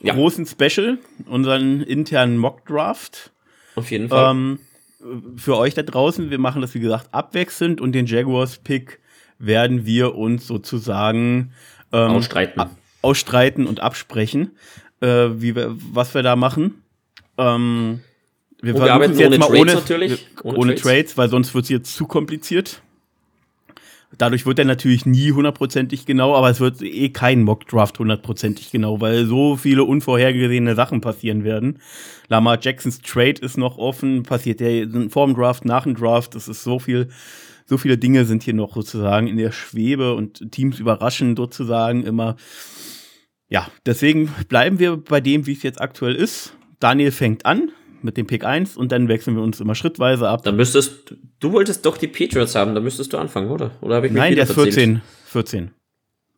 [0.00, 0.14] ja.
[0.14, 3.32] großen Special, unseren internen Mock-Draft.
[3.76, 4.30] Auf jeden Fall.
[4.30, 4.58] Ähm,
[5.36, 9.00] für euch da draußen, wir machen das wie gesagt abwechselnd und den Jaguars-Pick
[9.38, 11.52] werden wir uns sozusagen
[11.92, 12.62] ähm, ausstreiten.
[13.02, 14.52] ausstreiten und absprechen,
[15.00, 16.82] äh, wie wir, was wir da machen.
[17.38, 18.00] Ähm,
[18.60, 20.26] wir, wir versuchen jetzt mal Trades ohne, natürlich.
[20.42, 20.82] ohne, ohne Trades.
[20.82, 22.80] Trades, weil sonst wird es jetzt zu kompliziert.
[24.18, 29.00] Dadurch wird er natürlich nie hundertprozentig genau, aber es wird eh kein Mockdraft hundertprozentig genau,
[29.00, 31.80] weil so viele unvorhergesehene Sachen passieren werden.
[32.28, 36.48] Lamar Jacksons Trade ist noch offen, passiert der vor dem Draft, nach dem Draft, das
[36.48, 37.08] ist so viel,
[37.66, 42.36] so viele Dinge sind hier noch sozusagen in der Schwebe und Teams überraschen sozusagen immer.
[43.48, 46.54] Ja, deswegen bleiben wir bei dem, wie es jetzt aktuell ist.
[46.80, 47.70] Daniel fängt an
[48.02, 50.42] mit dem Pick 1 und dann wechseln wir uns immer schrittweise ab.
[50.42, 53.70] Dann müsstest du wolltest doch die Patriots haben, dann müsstest du anfangen, oder?
[53.80, 55.00] Oder habe ich mich Nein, der ist 14.
[55.26, 55.70] 14.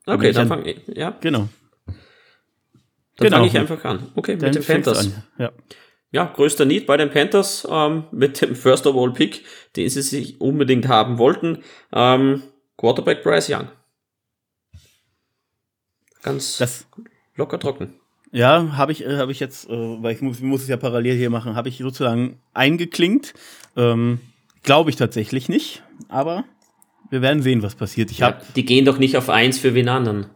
[0.07, 1.17] Okay, dann, dann fange ich, ja.
[1.21, 1.49] Genau.
[1.87, 1.97] Dann
[3.19, 3.37] genau.
[3.39, 4.07] fange ich einfach an.
[4.15, 5.11] Okay, dann mit den Panthers.
[5.39, 5.51] Ja.
[6.17, 9.45] Ja, größter Need bei den Panthers ähm, mit dem First of All Pick,
[9.77, 11.59] den sie sich unbedingt haben wollten.
[11.93, 12.43] Ähm,
[12.79, 13.69] Quarterback Bryce Young.
[16.23, 16.87] Ganz das,
[17.35, 18.01] locker trocken.
[18.33, 21.17] Ja, habe ich, äh, hab ich jetzt, äh, weil ich muss, muss es ja parallel
[21.19, 23.35] hier machen, habe ich sozusagen eingeklinkt.
[23.77, 24.21] Ähm,
[24.63, 26.45] Glaube ich tatsächlich nicht, aber
[27.11, 28.11] wir werden sehen, was passiert.
[28.11, 30.27] Ich ja, die gehen doch nicht auf eins für wen anderen.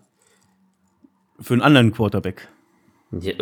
[1.40, 2.48] Für einen anderen Quarterback.
[3.12, 3.32] Ja,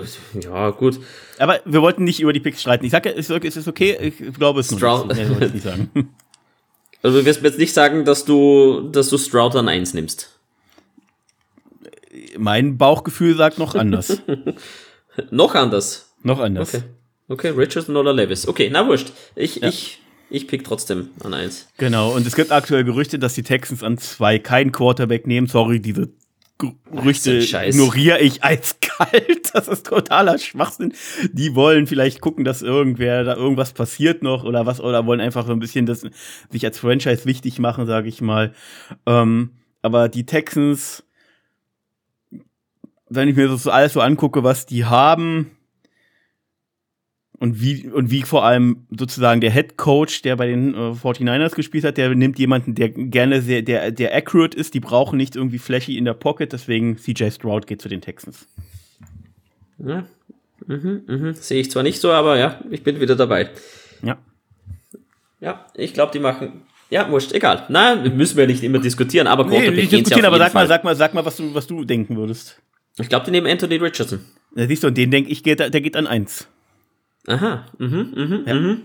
[0.40, 0.98] ja, gut.
[1.38, 2.84] Aber wir wollten nicht über die Picks streiten.
[2.84, 3.96] Ich sage, ist, ist es okay?
[4.00, 5.08] Ich glaube es Stroud.
[5.08, 5.28] nicht.
[5.28, 5.90] Nee, nicht sagen.
[7.00, 10.38] Also du wirst mir jetzt nicht sagen, dass du, dass du Stroud an eins nimmst
[12.36, 14.22] mein Bauchgefühl sagt noch anders.
[15.30, 16.14] noch anders?
[16.22, 16.74] Noch anders.
[16.74, 16.84] Okay.
[17.30, 18.48] Okay, Richardson oder Levis.
[18.48, 19.12] Okay, na wurscht.
[19.36, 19.68] Ich, ja.
[19.68, 20.00] ich,
[20.30, 21.68] ich pick trotzdem an eins.
[21.76, 25.46] Genau, und es gibt aktuell Gerüchte, dass die Texans an zwei keinen Quarterback nehmen.
[25.46, 26.08] Sorry, diese
[26.58, 29.50] Gerüchte ignoriere ich eiskalt.
[29.52, 30.92] Das ist totaler Schwachsinn.
[31.32, 35.48] Die wollen vielleicht gucken, dass irgendwer da irgendwas passiert noch oder was, oder wollen einfach
[35.48, 36.04] ein bisschen das
[36.50, 38.52] sich als Franchise wichtig machen, sage ich mal.
[39.06, 41.04] Ähm, aber die Texans
[43.10, 45.50] wenn ich mir das alles so angucke, was die haben
[47.40, 51.54] und wie, und wie vor allem sozusagen der Head Coach, der bei den äh, 49ers
[51.54, 55.36] gespielt hat, der nimmt jemanden, der gerne sehr, der, der accurate ist, die brauchen nicht
[55.36, 58.46] irgendwie flashy in der Pocket, deswegen CJ Stroud geht zu den Texans.
[59.78, 60.04] Ja,
[60.66, 61.34] mhm, mhm.
[61.34, 63.50] sehe ich zwar nicht so, aber ja, ich bin wieder dabei.
[64.02, 64.18] Ja.
[65.40, 67.66] Ja, ich glaube, die machen ja, wurscht, egal.
[67.68, 70.96] Na, müssen wir nicht immer diskutieren, aber nee, nicht diskutieren, aber sag mal, sag mal,
[70.96, 72.60] sag mal, was du, was du denken würdest.
[72.98, 74.20] Ich glaube, die nehmen Anthony Richardson.
[74.56, 76.48] Ja, siehst du, und den denke ich, geht, der geht an eins.
[77.26, 78.54] Aha, mhm, mhm, ja.
[78.54, 78.82] mhm.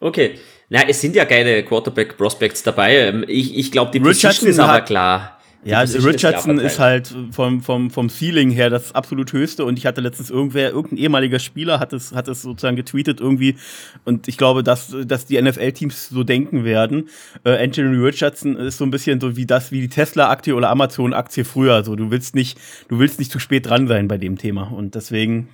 [0.00, 0.38] Okay.
[0.70, 2.96] Na, es sind ja geile Quarterback-Prospects dabei.
[2.96, 5.38] Ähm, ich, ich glaube, die Richardson Position ist aber klar.
[5.64, 9.86] Ja, also Richardson ist, halt vom, vom, vom Ceiling her das absolut höchste und ich
[9.86, 13.56] hatte letztens irgendwer, irgendein ehemaliger Spieler hat es, hat es sozusagen getweetet irgendwie
[14.04, 17.08] und ich glaube, dass, dass die NFL-Teams so denken werden.
[17.44, 21.44] Äh, Anthony Richardson ist so ein bisschen so wie das, wie die Tesla-Aktie oder Amazon-Aktie
[21.44, 21.82] früher.
[21.82, 24.94] So, du willst nicht, du willst nicht zu spät dran sein bei dem Thema und
[24.94, 25.48] deswegen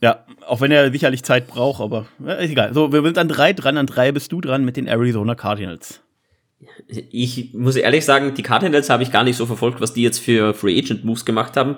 [0.00, 2.74] ja, auch wenn er sicherlich Zeit braucht, aber äh, egal.
[2.74, 6.02] So, wir sind an drei dran, an drei bist du dran mit den Arizona Cardinals
[6.88, 10.18] ich muss ehrlich sagen, die Cardinals habe ich gar nicht so verfolgt, was die jetzt
[10.18, 11.76] für Free Agent Moves gemacht haben.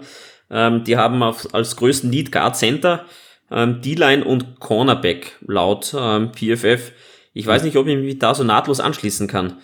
[0.50, 3.06] Ähm, die haben auf, als größten Lead Guard Center,
[3.50, 6.92] ähm, D-Line und Cornerback laut ähm, PFF.
[7.32, 9.58] Ich weiß nicht, ob ich mich da so nahtlos anschließen kann.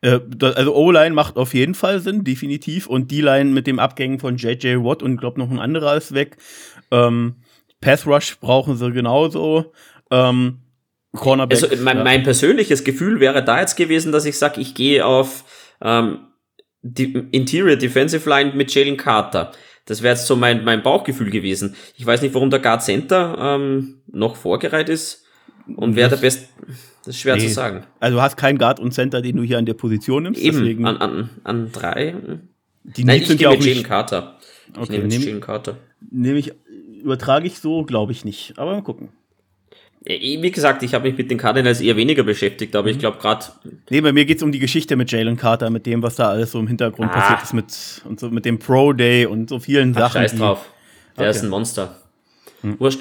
[0.00, 2.86] Äh, also O-Line macht auf jeden Fall Sinn, definitiv.
[2.86, 6.36] Und D-Line mit dem Abgängen von JJ Watt und glaube noch ein anderer ist weg.
[6.90, 7.36] Ähm,
[7.84, 9.72] Pass Rush brauchen sie genauso.
[10.10, 10.60] Ähm,
[11.14, 11.62] Cornerback.
[11.62, 12.04] Also mein, ja.
[12.04, 15.44] mein persönliches Gefühl wäre da jetzt gewesen, dass ich sage, ich gehe auf
[15.80, 16.20] ähm,
[16.82, 19.52] die Interior Defensive Line mit Jalen Carter.
[19.84, 21.76] Das wäre jetzt so mein, mein Bauchgefühl gewesen.
[21.96, 25.24] Ich weiß nicht, warum der Guard Center ähm, noch vorgereiht ist
[25.76, 26.48] und wer der Best.
[27.04, 27.48] Das ist schwer nee.
[27.48, 27.84] zu sagen.
[28.00, 30.40] Also du hast keinen Guard und Center, den du hier an der Position nimmst.
[30.40, 32.14] Eben, deswegen an, an, an drei.
[32.82, 34.38] Die Nein, ich sind ja auch Jalen Carter.
[34.72, 35.76] Ich okay, nehme Jalen Carter.
[36.10, 36.52] Nehme ich,
[37.04, 38.58] übertrage ich so, glaube ich nicht.
[38.58, 39.10] Aber mal gucken.
[40.06, 42.92] Wie gesagt, ich habe mich mit den Cardinals eher weniger beschäftigt, aber mhm.
[42.92, 43.46] ich glaube gerade.
[43.88, 46.52] Nee, bei mir geht's um die Geschichte mit Jalen Carter, mit dem, was da alles
[46.52, 47.14] so im Hintergrund ah.
[47.14, 50.20] passiert ist, mit, und so mit dem Pro Day und so vielen Ach, Sachen.
[50.20, 50.70] Scheiß drauf.
[51.16, 51.36] Der okay.
[51.36, 51.96] ist ein Monster.
[52.62, 52.78] Mhm.
[52.80, 53.00] Wurscht.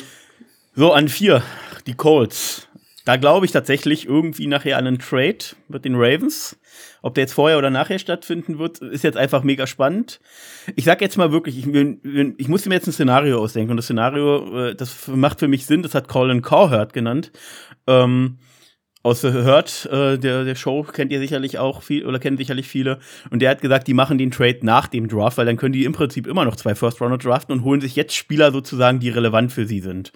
[0.75, 1.43] So, an vier,
[1.87, 2.69] die Colts.
[3.05, 5.37] Da glaube ich tatsächlich irgendwie nachher an einen Trade
[5.67, 6.57] mit den Ravens.
[7.01, 10.21] Ob der jetzt vorher oder nachher stattfinden wird, ist jetzt einfach mega spannend.
[10.75, 11.67] Ich sag jetzt mal wirklich, ich,
[12.37, 13.71] ich muss mir jetzt ein Szenario ausdenken.
[13.71, 17.33] Und das Szenario, äh, das macht für mich Sinn, das hat Colin Cowherd genannt.
[17.87, 18.37] Ähm,
[19.03, 22.99] aus Hurt, äh, der, der Show, kennt ihr sicherlich auch viel oder kennen sicherlich viele.
[23.29, 25.83] Und der hat gesagt, die machen den Trade nach dem Draft, weil dann können die
[25.83, 29.09] im Prinzip immer noch zwei First Rounder draften und holen sich jetzt Spieler sozusagen, die
[29.09, 30.13] relevant für sie sind.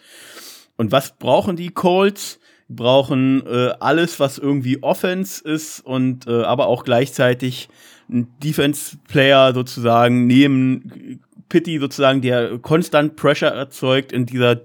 [0.78, 2.40] Und was brauchen die Colts?
[2.70, 7.70] Brauchen äh, alles, was irgendwie Offense ist und äh, aber auch gleichzeitig
[8.10, 14.62] ein Defense-Player sozusagen neben Pitti sozusagen, der konstant Pressure erzeugt in dieser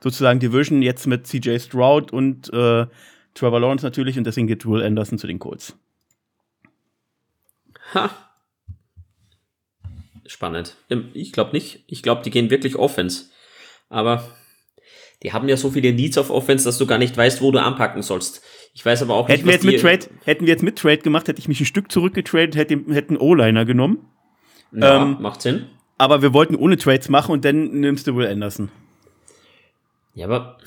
[0.00, 2.86] sozusagen Division jetzt mit CJ Stroud und äh,
[3.34, 5.76] Trevor Lawrence natürlich und deswegen geht Will Anderson zu den Colts.
[7.94, 8.10] Ha.
[10.26, 10.76] Spannend.
[10.88, 11.84] Ähm, ich glaube nicht.
[11.86, 13.26] Ich glaube, die gehen wirklich Offense.
[13.88, 14.24] Aber
[15.24, 17.60] die haben ja so viele Needs auf Offense, dass du gar nicht weißt, wo du
[17.60, 18.42] anpacken sollst.
[18.74, 20.98] Ich weiß aber auch hätten nicht, wir jetzt mit Trade, Hätten wir jetzt mit Trade
[20.98, 24.06] gemacht, hätte ich mich ein Stück zurückgetradet, hätte, hätten O-Liner genommen.
[24.72, 25.66] Ja, ähm, macht Sinn.
[25.96, 28.70] Aber wir wollten ohne Trades machen und dann nimmst du Will Anderson.
[30.14, 30.58] Ja, aber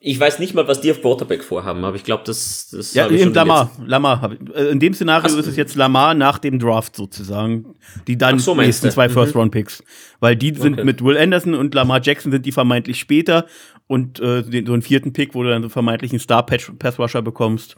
[0.00, 3.08] ich weiß nicht mal, was die auf Quarterback vorhaben, aber ich glaube, das, das ja,
[3.08, 4.30] eben Lamar, Lamar.
[4.54, 7.74] Äh, in dem Szenario Ach, ist es jetzt Lamar nach dem Draft sozusagen,
[8.06, 9.12] die dann so, nächsten zwei mhm.
[9.12, 9.82] First-Round-Picks,
[10.20, 10.84] weil die sind okay.
[10.84, 13.46] mit Will Anderson und Lamar Jackson sind die vermeintlich später
[13.88, 17.76] und äh, den, so einen vierten Pick, wo du dann so vermeintlich einen Star-Pass-Rusher bekommst,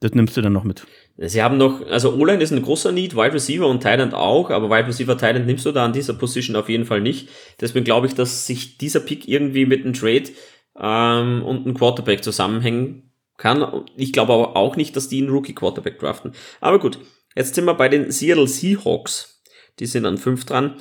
[0.00, 0.86] das nimmst du dann noch mit.
[1.18, 4.70] Sie haben noch, also O-Line ist ein großer Need, Wide Receiver und Thailand auch, aber
[4.70, 7.28] Wide Receiver Thailand nimmst du da an dieser Position auf jeden Fall nicht.
[7.60, 10.30] Deswegen glaube ich, dass sich dieser Pick irgendwie mit einem Trade
[10.80, 13.84] ähm, und einem Quarterback zusammenhängen kann.
[13.96, 16.32] Ich glaube aber auch nicht, dass die einen Rookie Quarterback draften.
[16.60, 16.98] Aber gut,
[17.36, 19.42] jetzt sind wir bei den Seattle Seahawks.
[19.78, 20.76] Die sind an fünf dran.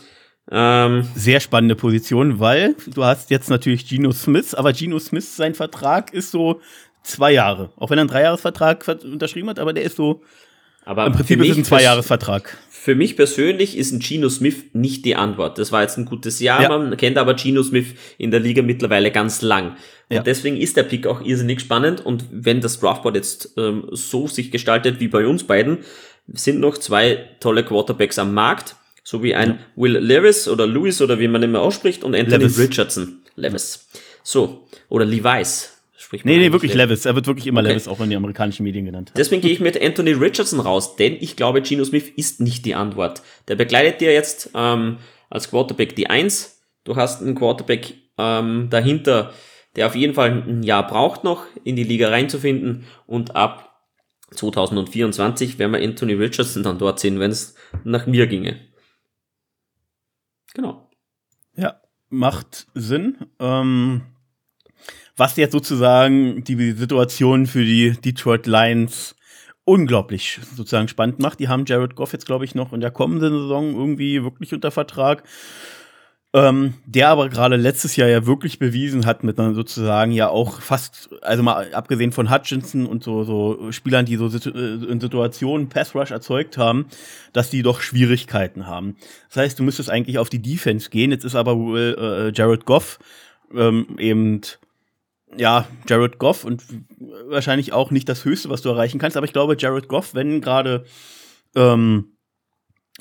[0.52, 5.54] Ähm, Sehr spannende Position, weil du hast jetzt natürlich Geno Smith, aber Geno Smith, sein
[5.54, 6.60] Vertrag ist so
[7.04, 7.72] zwei Jahre.
[7.78, 10.22] Auch wenn er einen Dreijahresvertrag unterschrieben hat, aber der ist so.
[10.86, 12.58] Aber im Prinzip ist es ein Zweijahresvertrag.
[12.70, 15.58] Für mich persönlich ist ein Geno Smith nicht die Antwort.
[15.58, 16.62] Das war jetzt ein gutes Jahr.
[16.62, 16.70] Ja.
[16.70, 17.88] Man kennt aber Geno Smith
[18.18, 19.76] in der Liga mittlerweile ganz lang.
[20.10, 20.24] Und ja.
[20.24, 22.06] deswegen ist der Pick auch irrsinnig spannend.
[22.06, 25.80] Und wenn das Draftboard jetzt ähm, so sich gestaltet wie bei uns beiden,
[26.32, 28.76] sind noch zwei tolle Quarterbacks am Markt.
[29.04, 29.58] So wie ein ja.
[29.76, 32.60] Will Levis oder Lewis oder wie man immer ausspricht und Anthony Levis.
[32.60, 33.20] Richardson.
[33.36, 33.88] Levis.
[34.24, 34.68] So.
[34.88, 35.79] Oder Levi's
[36.10, 37.06] spricht man Nee, nee, wirklich Levis.
[37.06, 37.70] Er wird wirklich immer okay.
[37.70, 39.14] Levis, auch in den amerikanischen Medien genannt.
[39.16, 42.74] Deswegen gehe ich mit Anthony Richardson raus, denn ich glaube, Geno Smith ist nicht die
[42.74, 43.22] Antwort.
[43.48, 44.98] Der begleitet dir jetzt ähm,
[45.30, 46.64] als Quarterback die Eins.
[46.84, 49.34] Du hast einen Quarterback ähm, dahinter,
[49.76, 53.86] der auf jeden Fall ein Jahr braucht noch, in die Liga reinzufinden und ab
[54.32, 58.60] 2024 werden wir Anthony Richardson dann dort sehen, wenn es nach mir ginge.
[60.56, 60.90] Genau.
[61.56, 63.28] Ja, macht Sinn.
[63.40, 64.02] Ähm,
[65.20, 69.16] was jetzt sozusagen die Situation für die Detroit Lions
[69.66, 71.40] unglaublich sozusagen spannend macht.
[71.40, 74.72] Die haben Jared Goff jetzt, glaube ich, noch in der kommenden Saison irgendwie wirklich unter
[74.72, 75.24] Vertrag.
[76.32, 80.62] Ähm, der aber gerade letztes Jahr ja wirklich bewiesen hat, mit dann sozusagen ja auch
[80.62, 85.70] fast, also mal abgesehen von Hutchinson und so, so Spielern, die so äh, in Situationen
[85.70, 86.86] Pass Rush erzeugt haben,
[87.34, 88.96] dass die doch Schwierigkeiten haben.
[89.30, 91.10] Das heißt, du müsstest eigentlich auf die Defense gehen.
[91.10, 93.00] Jetzt ist aber äh, Jared Goff
[93.56, 94.42] ähm, eben
[95.38, 96.64] ja, Jared Goff und
[97.28, 100.42] wahrscheinlich auch nicht das Höchste, was du erreichen kannst, aber ich glaube, Jared Goff, wenn
[100.42, 100.86] gerade
[101.56, 102.18] ähm,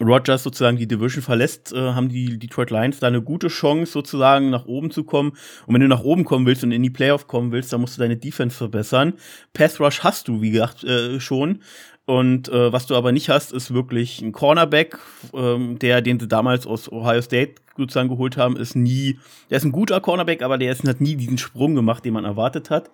[0.01, 4.51] Rogers sozusagen die Division verlässt, äh, haben die Detroit Lions da eine gute Chance, sozusagen
[4.51, 5.33] nach oben zu kommen.
[5.67, 7.97] Und wenn du nach oben kommen willst und in die Playoff kommen willst, dann musst
[7.97, 9.15] du deine Defense verbessern.
[9.53, 11.63] Pass Rush hast du, wie gesagt, äh, schon.
[12.09, 14.97] Und äh, was du aber nicht hast, ist wirklich ein Cornerback,
[15.35, 19.19] ähm, der, den sie damals aus Ohio State sozusagen geholt haben, ist nie,
[19.51, 22.25] der ist ein guter Cornerback, aber der ist, hat nie diesen Sprung gemacht, den man
[22.25, 22.91] erwartet hat.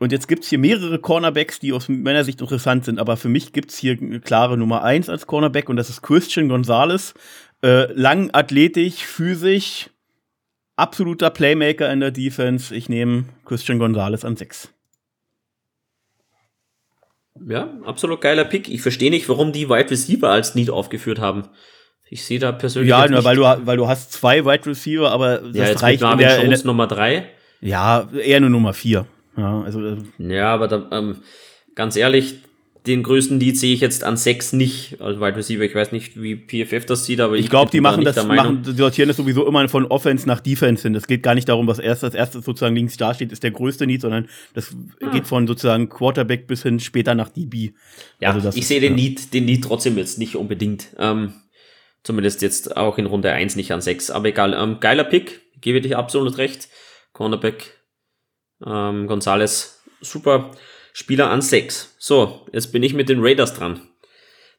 [0.00, 3.52] Und jetzt gibt's hier mehrere Cornerbacks, die aus meiner Sicht interessant sind, aber für mich
[3.52, 7.14] gibt's hier eine klare Nummer eins als Cornerback und das ist Christian Gonzalez.
[7.62, 9.90] Äh, lang, athletisch, physisch,
[10.74, 12.74] absoluter Playmaker in der Defense.
[12.74, 14.72] Ich nehme Christian Gonzalez an sechs.
[17.46, 18.68] Ja, absolut geiler Pick.
[18.68, 21.44] Ich verstehe nicht, warum die Wide Receiver als Need aufgeführt haben.
[22.10, 22.90] Ich sehe da persönlich.
[22.90, 26.02] Ja, nur weil du, weil du hast zwei Wide Receiver, aber das ja, jetzt reicht
[26.02, 27.28] mit in der, Jones Nummer drei.
[27.60, 29.06] Ja, eher nur Nummer vier.
[29.36, 31.18] Ja, also, äh, ja aber da, ähm,
[31.74, 32.38] ganz ehrlich,
[32.86, 35.62] den größten Lead sehe ich jetzt an sechs nicht als Wide Receiver.
[35.62, 38.62] Ich weiß nicht, wie PFF das sieht, aber ich, ich glaube, die machen das, machen,
[38.62, 40.92] die sortieren das sowieso immer von Offense nach Defense hin.
[40.92, 43.50] Das geht gar nicht darum, was erst als erstes sozusagen links da steht, ist der
[43.50, 45.10] größte Need, sondern das ah.
[45.10, 47.72] geht von sozusagen Quarterback bis hin später nach DB.
[48.20, 50.88] Ja, also ich sehe den Need, den Need trotzdem jetzt nicht unbedingt.
[50.98, 51.34] Ähm,
[52.02, 54.10] zumindest jetzt auch in Runde eins nicht an sechs.
[54.10, 56.68] Aber egal, ähm, geiler Pick, gebe dir absolut recht.
[57.12, 57.78] Cornerback,
[58.64, 60.52] ähm, Gonzales, super.
[60.98, 61.94] Spieler an 6.
[61.96, 63.82] So, jetzt bin ich mit den Raiders dran.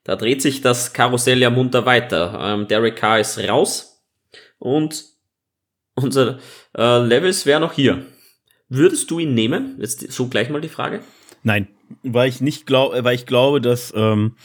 [0.06, 2.40] Da dreht sich das Karussell ja munter weiter.
[2.42, 4.02] Ähm, Derek Carr ist raus
[4.58, 5.04] und
[5.96, 6.40] unser
[6.78, 8.06] äh, Levels wäre noch hier.
[8.70, 9.76] Würdest du ihn nehmen?
[9.82, 11.02] Jetzt so gleich mal die Frage.
[11.44, 11.68] Nein,
[12.04, 14.38] weil ich nicht glaube, weil ich glaube, dass ähm,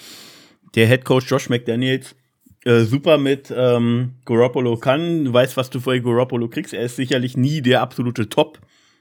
[0.75, 2.17] der Head Coach Josh McDaniels
[2.65, 5.27] äh, super mit ähm, Garoppolo kann.
[5.27, 6.75] Du weißt, was du vor Garoppolo kriegst.
[6.75, 8.59] Er ist sicherlich nie der absolute Top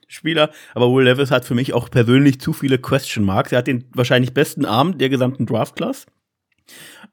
[0.07, 3.51] Spieler, aber Will Levis hat für mich auch persönlich zu viele Question Marks.
[3.51, 6.05] Er hat den wahrscheinlich besten Arm der gesamten Draft-Class.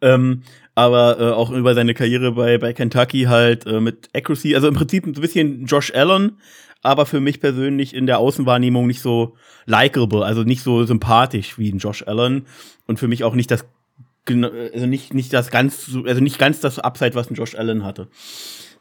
[0.02, 0.42] Ähm,
[0.74, 4.74] aber äh, auch über seine Karriere bei, bei Kentucky halt äh, mit Accuracy, also im
[4.74, 6.38] Prinzip ein bisschen Josh Allen,
[6.82, 9.36] aber für mich persönlich in der Außenwahrnehmung nicht so
[9.66, 12.46] likable, also nicht so sympathisch wie ein Josh Allen
[12.86, 13.66] und für mich auch nicht das
[14.28, 18.08] also nicht nicht das ganz also nicht ganz das Upside, was ein Josh Allen hatte.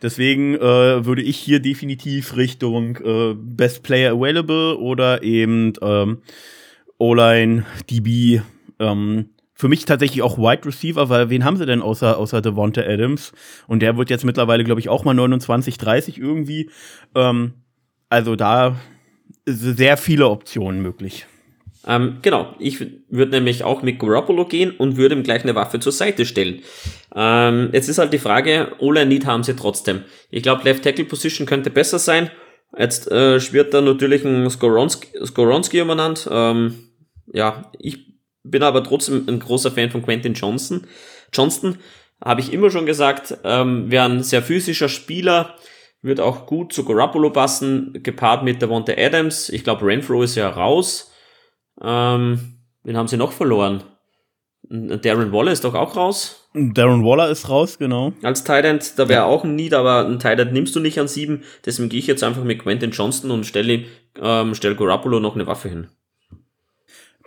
[0.01, 6.19] Deswegen äh, würde ich hier definitiv Richtung äh, Best Player Available oder eben ähm,
[6.97, 8.41] O-Line, DB
[8.79, 12.81] ähm, für mich tatsächlich auch Wide Receiver, weil wen haben sie denn außer, außer Devonta
[12.81, 13.33] Adams?
[13.67, 16.69] Und der wird jetzt mittlerweile, glaube ich, auch mal 29, 30 irgendwie.
[17.13, 17.55] Ähm,
[18.07, 18.77] also da
[19.45, 21.27] sehr viele Optionen möglich.
[21.89, 22.79] Ähm, genau, ich
[23.09, 26.61] würde nämlich auch mit Garoppolo gehen und würde ihm gleich eine Waffe zur Seite stellen.
[27.15, 30.03] Ähm, jetzt ist halt die Frage, Ola Need haben sie trotzdem.
[30.29, 32.29] Ich glaube, Left Tackle Position könnte besser sein.
[32.77, 36.29] Jetzt äh, schwirrt da natürlich ein Skoronski, Skoronski umernannt.
[36.31, 36.75] Ähm,
[37.33, 38.05] ja, ich
[38.43, 40.85] bin aber trotzdem ein großer Fan von Quentin Johnson.
[41.33, 41.79] Johnston
[42.23, 45.55] habe ich immer schon gesagt, ähm, wäre ein sehr physischer Spieler,
[46.03, 49.49] wird auch gut zu Garoppolo passen, gepaart mit Devonta Adams.
[49.49, 51.11] Ich glaube, Renfro ist ja raus.
[51.81, 52.39] Ähm,
[52.83, 53.83] wen haben sie noch verloren?
[54.63, 56.47] Darren Waller ist doch auch raus.
[56.53, 58.13] Darren Waller ist raus, genau.
[58.21, 58.65] Als Tight
[58.97, 59.25] da wäre ja.
[59.25, 61.43] auch ein Need, aber ein Tight nimmst du nicht an sieben.
[61.65, 63.85] Deswegen gehe ich jetzt einfach mit Quentin Johnston und stelle
[64.21, 65.87] ähm, stell Garoppolo noch eine Waffe hin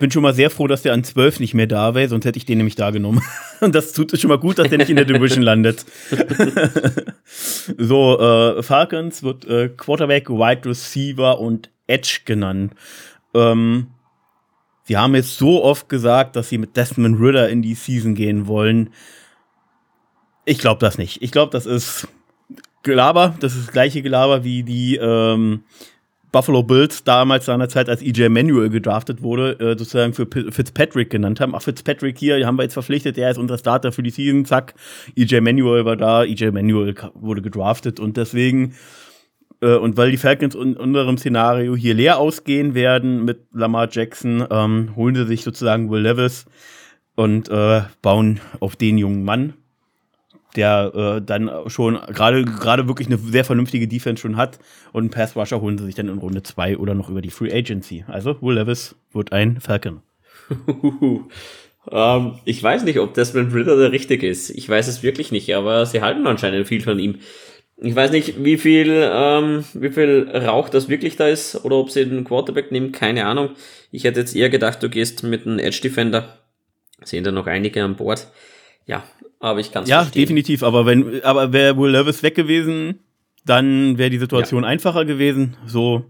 [0.02, 2.36] bin schon mal sehr froh, dass der an 12 nicht mehr da wäre, sonst hätte
[2.36, 3.22] ich den nämlich da genommen.
[3.60, 5.86] Und das tut schon mal gut, dass der nicht in der Division landet.
[7.78, 12.74] so, äh, Falcons wird äh, Quarterback, Wide Receiver und Edge genannt.
[13.32, 13.88] Ähm,
[14.84, 18.46] sie haben jetzt so oft gesagt, dass sie mit Desmond Ritter in die Season gehen
[18.46, 18.90] wollen.
[20.44, 21.22] Ich glaube das nicht.
[21.22, 22.08] Ich glaube, das ist
[22.82, 23.34] Gelaber.
[23.40, 25.62] Das ist das gleiche Gelaber wie die ähm,
[26.32, 31.54] Buffalo Bills damals seinerzeit, als EJ Manuel gedraftet wurde, äh, sozusagen für Fitzpatrick genannt haben.
[31.54, 34.74] Ach, Fitzpatrick hier, haben wir jetzt verpflichtet, der ist unser Starter für die Season, zack,
[35.14, 38.74] EJ Manuel war da, EJ Manuel wurde gedraftet und deswegen,
[39.62, 44.44] äh, und weil die Falcons in unserem Szenario hier leer ausgehen werden mit Lamar Jackson,
[44.50, 46.44] ähm, holen sie sich sozusagen Will Levis
[47.14, 49.54] und äh, bauen auf den jungen Mann
[50.56, 54.58] der äh, dann schon gerade wirklich eine sehr vernünftige Defense schon hat
[54.92, 57.30] und einen Pass Rusher holen sie sich dann in Runde 2 oder noch über die
[57.30, 58.04] Free Agency.
[58.06, 60.02] Also Will Levis wird ein Falcon.
[61.90, 64.50] ähm, ich weiß nicht, ob Desmond Ritter der richtige ist.
[64.50, 67.16] Ich weiß es wirklich nicht, aber sie halten anscheinend viel von ihm.
[67.84, 71.90] Ich weiß nicht, wie viel, ähm, wie viel Rauch das wirklich da ist oder ob
[71.90, 73.50] sie den Quarterback nehmen, keine Ahnung.
[73.90, 76.38] Ich hätte jetzt eher gedacht, du gehst mit einem Edge Defender.
[77.02, 78.28] Sehen da noch einige an Bord.
[78.86, 79.02] Ja,
[79.40, 80.22] aber ich kann es Ja, verstehen.
[80.22, 80.62] definitiv.
[80.62, 83.00] Aber wenn, aber wäre Will Levis weg gewesen,
[83.44, 84.68] dann wäre die Situation ja.
[84.68, 85.56] einfacher gewesen.
[85.66, 86.04] So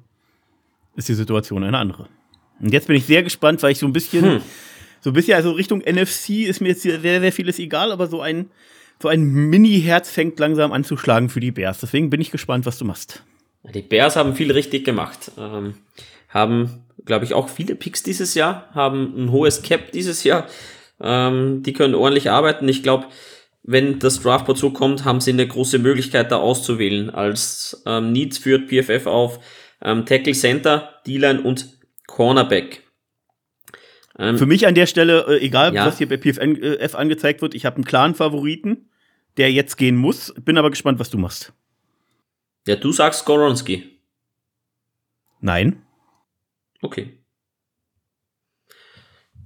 [0.95, 2.09] ist die Situation eine andere.
[2.61, 4.41] Und jetzt bin ich sehr gespannt, weil ich so ein bisschen, hm.
[5.01, 8.21] so ein bisschen, also Richtung NFC ist mir jetzt sehr, sehr vieles egal, aber so
[8.21, 8.51] ein,
[9.03, 11.81] so ein Mini-Herz fängt langsam an zu schlagen für die Bears.
[11.81, 13.23] Deswegen bin ich gespannt, was du machst.
[13.75, 15.33] Die Bears haben viel richtig gemacht.
[15.39, 15.75] Ähm,
[16.29, 20.47] haben, glaube ich, auch viele Picks dieses Jahr, haben ein hohes Cap dieses Jahr.
[21.01, 22.69] Ähm, die können ordentlich arbeiten.
[22.69, 23.07] Ich glaube,
[23.63, 27.11] wenn das Draftboard so kommt, haben sie eine große Möglichkeit, da auszuwählen.
[27.11, 29.39] Als ähm, Needs führt PFF auf
[29.83, 31.69] ähm, Tackle Center, D-Line und
[32.07, 32.83] Cornerback.
[34.19, 35.87] Ähm, Für mich an der Stelle, äh, egal ja.
[35.87, 38.89] was hier bei PFF äh, angezeigt wird, ich habe einen klaren Favoriten,
[39.37, 40.33] der jetzt gehen muss.
[40.45, 41.53] Bin aber gespannt, was du machst.
[42.67, 43.99] Ja, du sagst Goronski.
[45.41, 45.83] Nein.
[46.81, 47.19] Okay.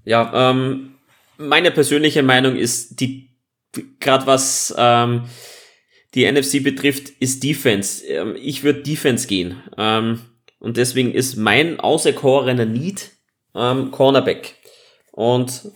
[0.05, 0.95] Ja, ähm,
[1.39, 3.30] meine persönliche Meinung ist, die
[4.01, 5.24] gerade was ähm,
[6.14, 8.07] die NFC betrifft, ist Defense.
[8.07, 9.62] Ähm, ich würde Defense gehen.
[9.76, 10.20] Ähm,
[10.59, 13.11] und deswegen ist mein auserkorener Need
[13.55, 14.55] ähm, Cornerback.
[15.12, 15.72] Und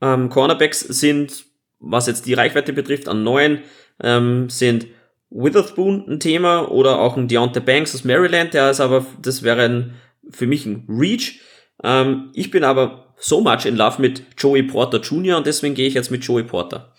[0.00, 1.44] ähm, Cornerbacks sind,
[1.80, 3.60] was jetzt die Reichweite betrifft, an neuen,
[4.02, 4.86] ähm, sind
[5.30, 9.62] Witherspoon ein Thema oder auch ein Deontay Banks aus Maryland, der ist aber, das wäre
[9.62, 9.94] ein,
[10.30, 11.40] für mich ein Reach.
[11.82, 15.36] Ähm, ich bin aber so much in love mit Joey Porter Jr.
[15.36, 16.92] und deswegen gehe ich jetzt mit Joey Porter.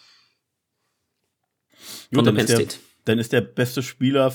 [2.14, 2.66] Von der Penn State.
[2.66, 4.34] Der, dann ist der beste Spieler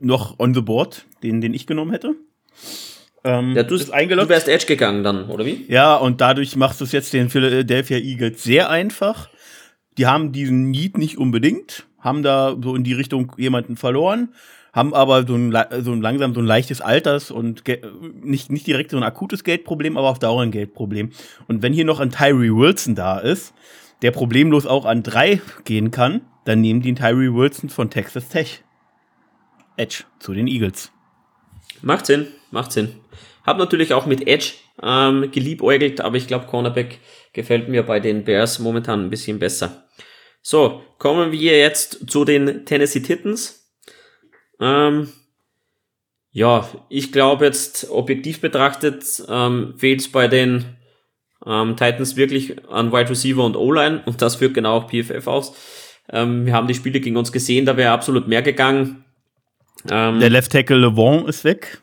[0.00, 2.14] noch on the board, den, den ich genommen hätte.
[3.24, 4.30] Ähm, ja, du, bist eingeloggt.
[4.30, 5.66] du wärst Edge gegangen dann, oder wie?
[5.68, 9.28] Ja, und dadurch machst du es jetzt den Philadelphia Eagles sehr einfach.
[9.98, 14.30] Die haben diesen Need nicht unbedingt, haben da so in die Richtung jemanden verloren
[14.72, 17.64] haben aber so ein, so ein langsam so ein leichtes Alters und
[18.22, 21.10] nicht, nicht direkt so ein akutes Geldproblem, aber auf Dauer ein Geldproblem.
[21.46, 23.54] Und wenn hier noch ein Tyree Wilson da ist,
[24.02, 28.28] der problemlos auch an drei gehen kann, dann nehmen die einen Tyree Wilson von Texas
[28.28, 28.62] Tech.
[29.76, 30.92] Edge zu den Eagles.
[31.82, 32.94] Macht Sinn, macht Sinn.
[33.44, 36.98] Hab natürlich auch mit Edge ähm, geliebäugelt, aber ich glaube, Cornerback
[37.32, 39.88] gefällt mir bei den Bears momentan ein bisschen besser.
[40.42, 43.70] So, kommen wir jetzt zu den Tennessee Titans.
[44.60, 45.08] Ähm,
[46.30, 50.76] ja, ich glaube jetzt objektiv betrachtet ähm, fehlt es bei den
[51.46, 55.54] ähm, Titans wirklich an Wide Receiver und O-Line und das führt genau auch PFF aus.
[56.10, 59.04] Ähm, wir haben die Spiele gegen uns gesehen, da wäre absolut mehr gegangen.
[59.90, 61.80] Ähm, Der Left Tackle LeVon ist weg.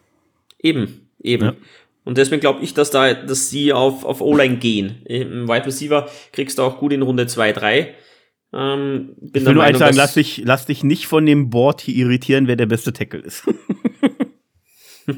[0.59, 1.45] Eben, eben.
[1.45, 1.53] Ja.
[2.05, 5.01] Und deswegen glaube ich, dass da, dass sie auf, auf O-Line gehen.
[5.05, 7.95] Im Wide Receiver kriegst du auch gut in Runde 2, 3.
[8.53, 11.81] Ähm, bin ich will nur eins sagen, lass dich, lass dich nicht von dem Board
[11.81, 13.43] hier irritieren, wer der beste Tackle ist.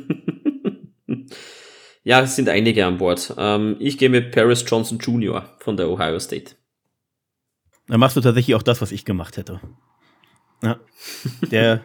[2.03, 3.35] ja, es sind einige an Bord.
[3.37, 5.55] Ähm, ich gehe mit Paris Johnson Jr.
[5.59, 6.55] von der Ohio State.
[7.87, 9.59] Dann machst du tatsächlich auch das, was ich gemacht hätte.
[10.63, 10.79] Ja.
[11.51, 11.81] Der.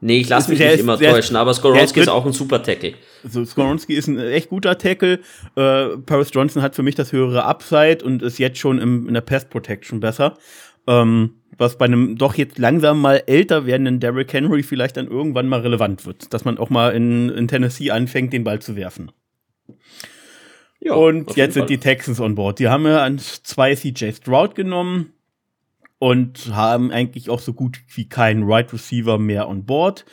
[0.00, 2.94] Nee, ich lasse mich nicht ist, immer täuschen, aber Skoronski ist, auch ein super Tackle.
[3.24, 5.20] So, Skoronski ist ein echt guter Tackle.
[5.56, 9.14] Äh, Paris Johnson hat für mich das höhere Upside und ist jetzt schon im, in
[9.14, 10.36] der Pass Protection besser.
[10.86, 15.48] Ähm, was bei einem doch jetzt langsam mal älter werdenden Derrick Henry vielleicht dann irgendwann
[15.48, 19.10] mal relevant wird, dass man auch mal in, in Tennessee anfängt, den Ball zu werfen.
[20.80, 21.68] Ja, und jetzt sind Fall.
[21.68, 22.58] die Texans on board.
[22.58, 25.12] Die haben ja an zwei CJ Stroud genommen
[26.06, 30.04] und haben eigentlich auch so gut wie keinen Right Receiver mehr on board.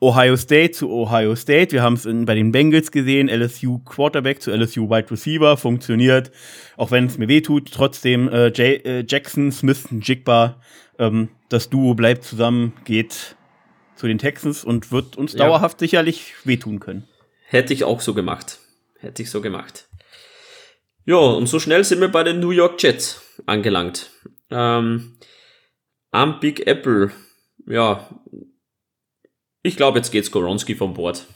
[0.00, 1.72] Ohio State zu Ohio State.
[1.72, 3.28] Wir haben es bei den Bengals gesehen.
[3.28, 6.30] LSU Quarterback zu LSU Wide Receiver funktioniert.
[6.78, 10.58] Auch wenn es mir weh tut, trotzdem äh, äh, Jackson, Smith, Jigba.
[10.98, 13.36] Ähm, das Duo bleibt zusammen, geht
[13.94, 15.40] zu den Texans und wird uns ja.
[15.40, 17.06] dauerhaft sicherlich wehtun können.
[17.44, 18.58] Hätte ich auch so gemacht.
[19.00, 19.86] Hätte ich so gemacht.
[21.04, 24.08] Ja, und so schnell sind wir bei den New York Jets angelangt.
[24.50, 25.18] Ähm,
[26.12, 27.10] am Big Apple,
[27.66, 28.08] ja,
[29.62, 31.26] ich glaube, jetzt geht Skoronski vom Bord.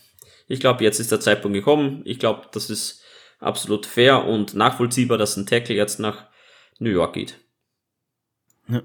[0.49, 2.03] Ich glaube, jetzt ist der Zeitpunkt gekommen.
[2.05, 3.03] Ich glaube, das ist
[3.41, 6.27] absolut fair und nachvollziehbar, dass ein Tackle jetzt nach
[6.79, 7.41] New York geht.
[8.69, 8.83] Ja.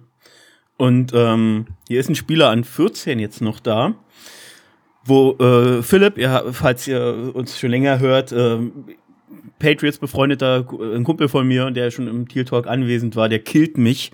[0.77, 3.95] Und ähm, hier ist ein Spieler an 14 jetzt noch da,
[5.05, 8.57] wo äh, Philipp, ja, falls ihr uns schon länger hört, äh,
[9.59, 13.77] Patriots befreundeter, ein Kumpel von mir, der schon im Teal Talk anwesend war, der killt
[13.77, 14.11] mich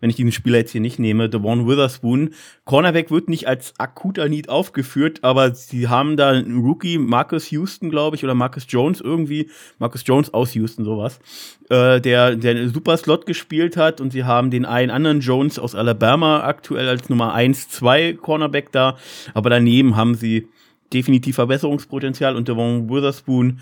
[0.00, 2.30] wenn ich diesen Spieler jetzt hier nicht nehme, One Witherspoon.
[2.64, 7.90] Cornerback wird nicht als akuter Need aufgeführt, aber sie haben da einen Rookie, Marcus Houston,
[7.90, 11.20] glaube ich, oder Marcus Jones irgendwie, Marcus Jones aus Houston, sowas,
[11.68, 15.58] äh, der, der einen super Slot gespielt hat und sie haben den einen anderen Jones
[15.58, 18.96] aus Alabama aktuell als Nummer 1, 2 Cornerback da,
[19.34, 20.48] aber daneben haben sie
[20.92, 23.60] definitiv Verbesserungspotenzial und Devon Witherspoon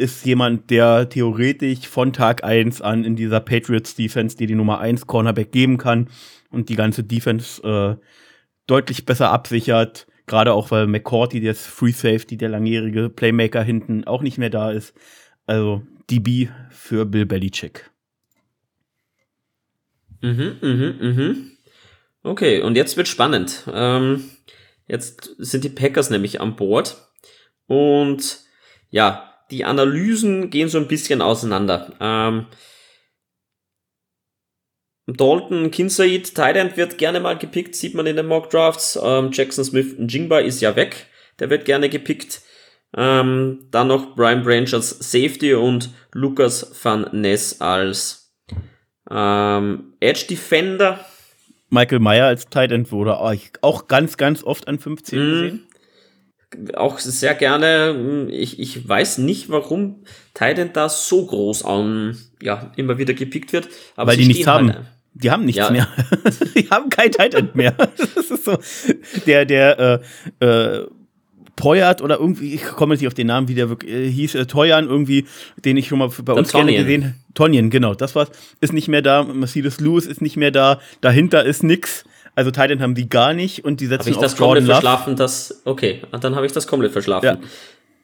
[0.00, 5.06] ist jemand, der theoretisch von Tag 1 an in dieser Patriots Defense, die Nummer 1
[5.06, 6.08] Cornerback geben kann
[6.50, 8.04] und die ganze Defense äh,
[8.66, 10.06] deutlich besser absichert.
[10.26, 14.70] Gerade auch, weil McCourty, der Free Safety, der langjährige Playmaker hinten, auch nicht mehr da
[14.70, 14.94] ist.
[15.46, 17.90] Also DB für Bill Belichick.
[20.22, 21.50] Mhm, mhm, mhm.
[22.22, 23.64] Okay, und jetzt wird spannend.
[23.72, 24.24] Ähm,
[24.86, 27.08] jetzt sind die Packers nämlich an Bord.
[27.66, 28.40] Und
[28.90, 31.92] ja, die Analysen gehen so ein bisschen auseinander.
[32.00, 32.46] Ähm,
[35.06, 38.98] Dalton Kinsaid, Thailand wird gerne mal gepickt, sieht man in den Mock Drafts.
[39.02, 41.06] Ähm, Jackson Smith Jingba ist ja weg,
[41.38, 42.42] der wird gerne gepickt.
[42.96, 48.32] Ähm, dann noch Brian Branch als Safety und Lucas Van Ness als
[49.10, 51.04] ähm, Edge Defender.
[51.68, 55.30] Michael Meyer als Tight End wurde auch ganz, ganz oft an 15 mm.
[55.30, 55.69] gesehen
[56.74, 62.72] auch sehr gerne, hm, ich, ich weiß nicht, warum Titan da so groß an, ja,
[62.76, 63.68] immer wieder gepickt wird.
[63.96, 64.72] Aber Weil die nichts haben.
[64.72, 64.84] Halt,
[65.14, 65.70] die haben nichts ja.
[65.70, 65.88] mehr.
[66.56, 67.72] die haben kein Titan mehr.
[67.96, 68.58] das ist so.
[69.26, 70.02] Der, der,
[70.40, 70.86] äh, äh,
[71.60, 74.46] Poyat oder irgendwie, ich komme nicht auf den Namen, wie der wirklich äh, hieß, äh,
[74.46, 75.26] Toyan irgendwie,
[75.64, 77.14] den ich schon mal bei uns gerne gesehen habe.
[77.34, 78.30] Tonjen, genau, das war's.
[78.60, 79.22] Ist nicht mehr da.
[79.22, 80.80] Mercedes Lewis ist nicht mehr da.
[81.00, 82.04] Dahinter ist nix.
[82.40, 85.60] Also Titan haben die gar nicht und die setzen hab ich das komplett verschlafen, das
[85.66, 87.26] okay, dann habe ich das komplett verschlafen.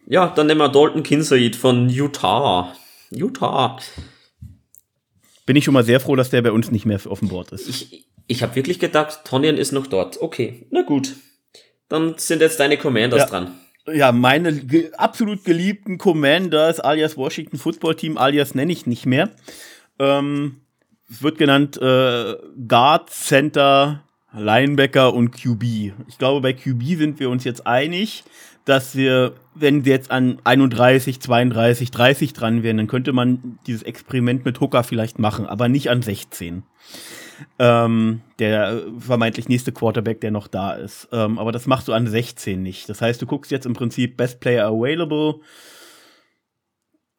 [0.06, 0.24] Ja.
[0.26, 2.70] ja, dann nehmen wir Dalton Kinsaid von Utah.
[3.10, 3.78] Utah.
[5.46, 7.52] Bin ich schon mal sehr froh, dass der bei uns nicht mehr auf dem Board
[7.52, 7.66] ist.
[7.66, 10.20] Ich, ich habe wirklich gedacht, Tonyan ist noch dort.
[10.20, 11.14] Okay, na gut.
[11.88, 13.26] Dann sind jetzt deine Commanders ja.
[13.28, 13.54] dran.
[13.90, 19.30] Ja, meine ge absolut geliebten Commanders, alias Washington Football Team, alias nenne ich nicht mehr.
[19.98, 20.60] Ähm,
[21.08, 22.34] es wird genannt äh,
[22.68, 24.02] Guard Center
[24.32, 25.62] Linebacker und QB.
[26.08, 28.24] Ich glaube, bei QB sind wir uns jetzt einig,
[28.64, 33.84] dass wir, wenn wir jetzt an 31, 32, 30 dran wären, dann könnte man dieses
[33.84, 36.64] Experiment mit Hooker vielleicht machen, aber nicht an 16.
[37.58, 41.08] ähm, der vermeintlich nächste Quarterback, der noch da ist.
[41.12, 42.88] Ähm, aber das machst du an 16 nicht.
[42.88, 45.40] Das heißt, du guckst jetzt im Prinzip Best Player Available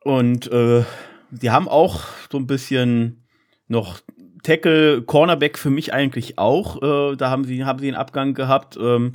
[0.03, 0.83] und äh,
[1.31, 2.01] die haben auch
[2.31, 3.23] so ein bisschen
[3.67, 3.99] noch
[4.43, 6.81] Tackle, Cornerback für mich eigentlich auch.
[6.81, 8.77] Äh, da haben sie, haben sie einen Abgang gehabt.
[8.77, 9.13] Ähm,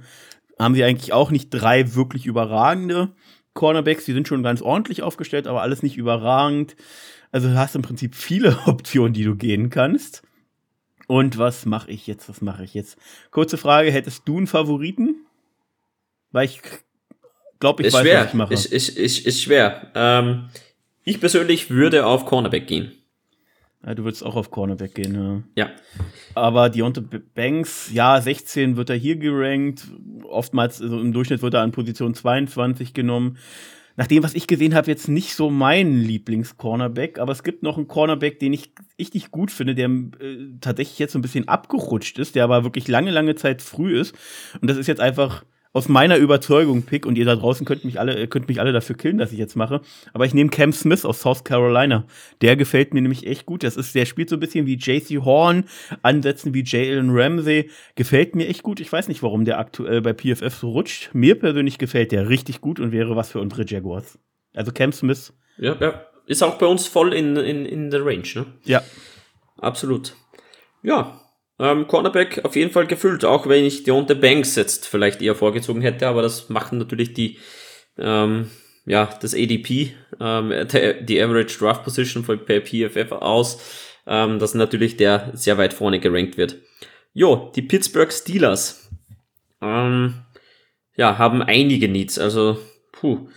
[0.58, 3.10] haben sie eigentlich auch nicht drei wirklich überragende
[3.54, 4.04] Cornerbacks.
[4.04, 6.76] Die sind schon ganz ordentlich aufgestellt, aber alles nicht überragend.
[7.30, 10.22] Also du hast im Prinzip viele Optionen, die du gehen kannst.
[11.08, 12.28] Und was mache ich jetzt?
[12.28, 12.96] Was mache ich jetzt?
[13.30, 15.26] Kurze Frage, hättest du einen Favoriten?
[16.30, 16.62] Weil ich
[17.58, 18.20] glaube, ich ist weiß, schwer.
[18.20, 18.54] was ich mache.
[18.54, 19.90] Ist, ist, ist, ist schwer.
[19.94, 20.48] Ähm,
[21.04, 22.92] ich persönlich würde auf Cornerback gehen.
[23.84, 25.14] Ja, du würdest auch auf Cornerback gehen,
[25.56, 25.64] ja.
[25.64, 25.70] Ja.
[26.34, 29.88] Aber Deontay Banks, ja, 16 wird er hier gerankt.
[30.28, 33.38] Oftmals, also im Durchschnitt wird er an Position 22 genommen.
[33.96, 37.76] Nach dem, was ich gesehen habe, jetzt nicht so mein Lieblings-Cornerback, aber es gibt noch
[37.76, 42.18] einen Cornerback, den ich richtig gut finde, der äh, tatsächlich jetzt so ein bisschen abgerutscht
[42.18, 44.14] ist, der aber wirklich lange, lange Zeit früh ist.
[44.60, 47.98] Und das ist jetzt einfach aus meiner Überzeugung Pick und ihr da draußen könnt mich
[47.98, 49.80] alle könnt mich alle dafür killen, dass ich jetzt mache,
[50.12, 52.04] aber ich nehme Cam Smith aus South Carolina.
[52.42, 53.62] Der gefällt mir nämlich echt gut.
[53.62, 55.64] Das ist der spielt so ein bisschen wie JC Horn,
[56.02, 58.80] Ansätzen wie Jalen Ramsey, gefällt mir echt gut.
[58.80, 61.10] Ich weiß nicht, warum der aktuell bei PFF so rutscht.
[61.14, 64.18] Mir persönlich gefällt der richtig gut und wäre was für unsere Jaguars.
[64.54, 65.32] Also Cam Smith.
[65.58, 66.06] Ja, ja.
[66.26, 68.46] Ist auch bei uns voll in, in, in der Range, ne?
[68.64, 68.82] Ja.
[69.58, 70.14] Absolut.
[70.82, 71.21] Ja,
[71.62, 75.80] ähm, Cornerback auf jeden Fall gefüllt, auch wenn ich Deontay Banks jetzt vielleicht eher vorgezogen
[75.80, 77.38] hätte, aber das machen natürlich die,
[77.96, 78.50] ähm,
[78.84, 80.52] ja, das ADP, ähm,
[81.02, 83.62] die Average Draft Position per PFF aus,
[84.08, 86.56] ähm, dass natürlich der sehr weit vorne gerankt wird.
[87.14, 88.90] Jo, die Pittsburgh Steelers,
[89.60, 90.14] ähm,
[90.96, 92.58] ja, haben einige Needs, also,
[92.90, 93.28] puh,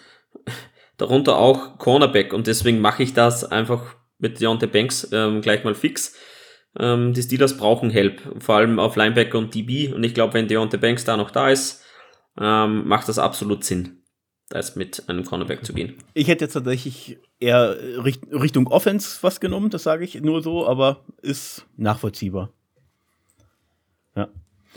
[0.97, 5.75] darunter auch Cornerback und deswegen mache ich das einfach mit Deontay Banks ähm, gleich mal
[5.75, 6.15] fix.
[6.77, 9.93] Ähm, die Steelers brauchen Help, vor allem auf Linebacker und DB.
[9.93, 11.83] Und ich glaube, wenn Deontay Banks da noch da ist,
[12.39, 14.03] ähm, macht das absolut Sinn,
[14.49, 15.95] da jetzt mit einem Cornerback zu gehen.
[16.13, 21.05] Ich hätte jetzt tatsächlich eher Richtung Offense was genommen, das sage ich nur so, aber
[21.21, 22.51] ist nachvollziehbar.
[24.15, 24.27] Ja.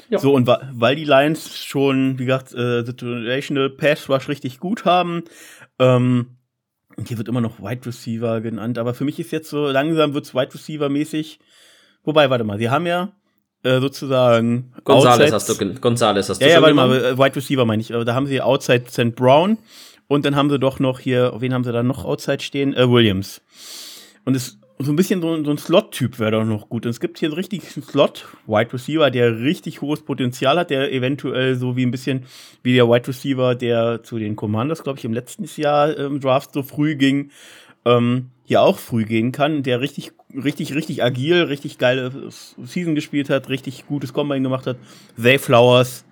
[0.09, 0.19] ja.
[0.19, 5.25] So, und weil die Lions schon, wie gesagt, äh, Situational Pass Rush richtig gut haben,
[5.81, 6.39] ähm,
[7.07, 10.35] hier wird immer noch Wide Receiver genannt, aber für mich ist jetzt so langsam wird's
[10.35, 11.39] Wide Receiver mäßig
[12.09, 13.13] Wobei, warte mal, sie haben ja
[13.65, 14.73] äh, sozusagen.
[14.83, 16.47] Gonzales hast du, Gonzales hast du.
[16.47, 17.03] Ja, ja, warte genommen?
[17.03, 17.89] mal, äh, Wide Receiver meine ich.
[17.89, 19.15] Da haben sie Outside St.
[19.15, 19.59] Brown
[20.07, 22.73] und dann haben sie doch noch hier, wen haben sie da noch Outside stehen?
[22.73, 23.43] Äh, Williams.
[24.25, 26.87] Und es so ein bisschen so, so ein Slot-Typ wäre doch noch gut.
[26.87, 31.57] Und es gibt hier einen richtigen Slot-Wide Receiver, der richtig hohes Potenzial hat, der eventuell
[31.57, 32.25] so wie ein bisschen
[32.63, 36.55] wie der Wide Receiver, der zu den Commanders, glaube ich, im letzten Jahr im Draft
[36.55, 37.33] so früh ging,
[37.85, 43.31] ähm, hier auch früh gehen kann, der richtig, richtig, richtig agil, richtig geile Season gespielt
[43.31, 44.77] hat, richtig gutes Combine gemacht hat.
[45.17, 46.05] Zay Flowers,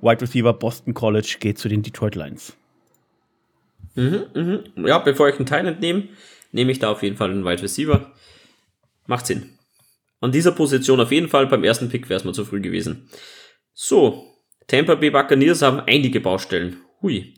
[0.00, 2.56] Wide Receiver Boston College, geht zu den Detroit Lions.
[3.94, 4.86] Mhm, mhm.
[4.86, 6.08] Ja, bevor ich einen Teil entnehme,
[6.50, 8.12] nehme ich da auf jeden Fall einen Wide Receiver.
[9.06, 9.58] Macht Sinn.
[10.20, 13.08] An dieser Position auf jeden Fall beim ersten Pick wäre es mal zu früh gewesen.
[13.74, 14.26] So,
[14.68, 16.76] Tampa Bay Buccaneers haben einige Baustellen.
[17.02, 17.34] Hui.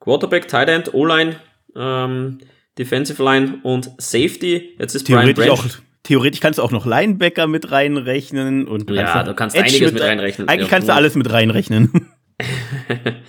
[0.00, 1.40] Quarterback, Tight O-Line,
[1.74, 2.38] ähm,
[2.78, 4.76] Defensive Line und Safety.
[4.78, 5.50] Jetzt ist Brian Branch.
[5.50, 5.64] Auch,
[6.04, 10.02] theoretisch kannst du auch noch Linebacker mit reinrechnen und ja, du kannst Edge einiges mit,
[10.02, 10.48] reinrechnen.
[10.48, 12.10] Eigentlich ja, kannst du alles mit reinrechnen.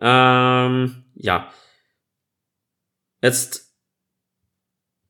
[0.00, 1.50] ähm, ja.
[3.22, 3.74] Jetzt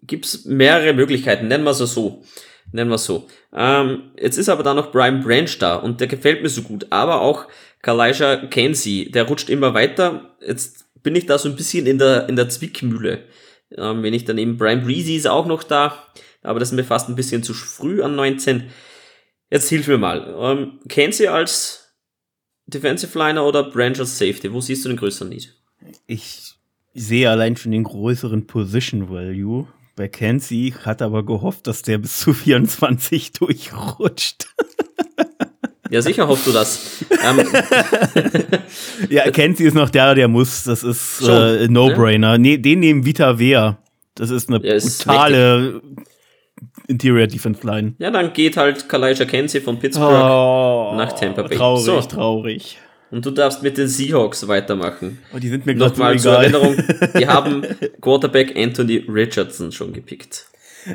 [0.03, 1.49] gibt's mehrere Möglichkeiten.
[1.49, 2.23] Nennen wir es so.
[2.73, 3.29] Nennen wir es so.
[3.55, 6.87] Ähm, jetzt ist aber da noch Brian Branch da und der gefällt mir so gut.
[6.91, 7.47] Aber auch
[7.83, 10.37] Kalisha Kenzie, der rutscht immer weiter.
[10.41, 13.25] Jetzt bin ich da so ein bisschen in der, in der Zwickmühle.
[13.77, 16.07] Ähm, wenn ich dann eben Brian Breezy ist auch noch da,
[16.43, 18.71] aber das ist mir fast ein bisschen zu früh an 19.
[19.51, 20.35] Jetzt hilf mir mal.
[20.39, 21.95] Ähm, kennt sie als
[22.67, 24.53] Defensive Liner oder Branch als Safety?
[24.53, 25.55] Wo siehst du den größeren Need?
[26.07, 26.55] Ich
[26.95, 29.67] sehe allein schon den größeren Position Value.
[29.97, 34.49] Bei Kenzie hat aber gehofft, dass der bis zu 24 durchrutscht.
[35.91, 37.05] Ja, sicher hoffst du das.
[37.25, 37.41] Ähm.
[39.11, 40.65] ja, Kenzie ist noch der, der muss.
[40.65, 42.39] Das ist äh, No-Brainer.
[42.39, 42.59] Ne?
[42.59, 43.79] den nehmen Vita Wehr.
[44.15, 45.83] Das ist eine ja, brutale
[46.87, 47.95] Interior Defense Line.
[47.99, 51.57] Ja, dann geht halt Kalaisha Kenzie von Pittsburgh oh, nach Tampa Bay.
[51.57, 52.01] Traurig, so.
[52.03, 52.79] traurig.
[53.11, 55.19] Und du darfst mit den Seahawks weitermachen.
[55.35, 56.77] Oh, die sind mir gerade Nochmal zur Erinnerung,
[57.19, 57.67] die haben
[58.01, 60.47] Quarterback Anthony Richardson schon gepickt.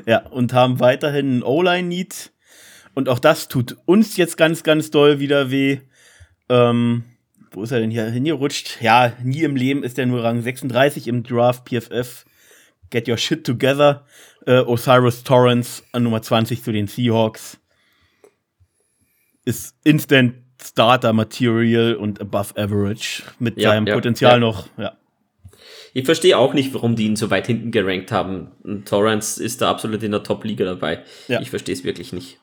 [0.05, 2.31] Ja, und haben weiterhin einen O-Line-Need
[2.95, 5.79] und auch das tut uns jetzt ganz, ganz doll wieder weh.
[6.49, 7.03] Ähm,
[7.51, 8.81] wo ist er denn hier hingerutscht?
[8.81, 12.25] Ja, nie im Leben ist er nur Rang 36 im Draft PFF.
[12.89, 14.05] Get your shit together.
[14.45, 17.57] Äh, Osiris Torrance an Nummer 20 zu den Seahawks.
[19.43, 24.39] ist Instant Starter Material und above average mit ja, seinem ja, Potenzial ja.
[24.39, 24.97] noch, ja.
[25.93, 28.83] Ich verstehe auch nicht, warum die ihn so weit hinten gerankt haben.
[28.83, 31.03] Torrance ist da absolut in der Top-Liga dabei.
[31.27, 32.37] Ich verstehe es wirklich nicht.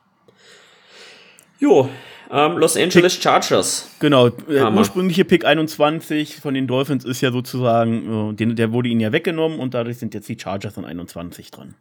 [1.62, 1.88] Jo,
[2.28, 3.88] ähm, Los Angeles Pick, Chargers.
[4.00, 8.72] Genau, der äh, ursprüngliche Pick 21 von den Dolphins ist ja sozusagen, äh, den, der
[8.72, 11.76] wurde ihnen ja weggenommen und dadurch sind jetzt die Chargers an 21 dran.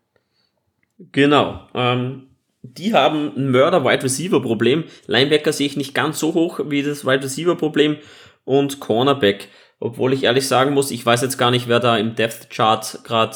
[1.12, 1.68] Genau.
[1.74, 2.28] Ähm,
[2.62, 4.84] die haben ein Mörder-Wide-Receiver-Problem.
[5.08, 7.98] Linebacker sehe ich nicht ganz so hoch wie das Wide-Receiver-Problem
[8.46, 9.48] und Cornerback.
[9.84, 13.36] Obwohl ich ehrlich sagen muss, ich weiß jetzt gar nicht, wer da im Depth-Chart gerade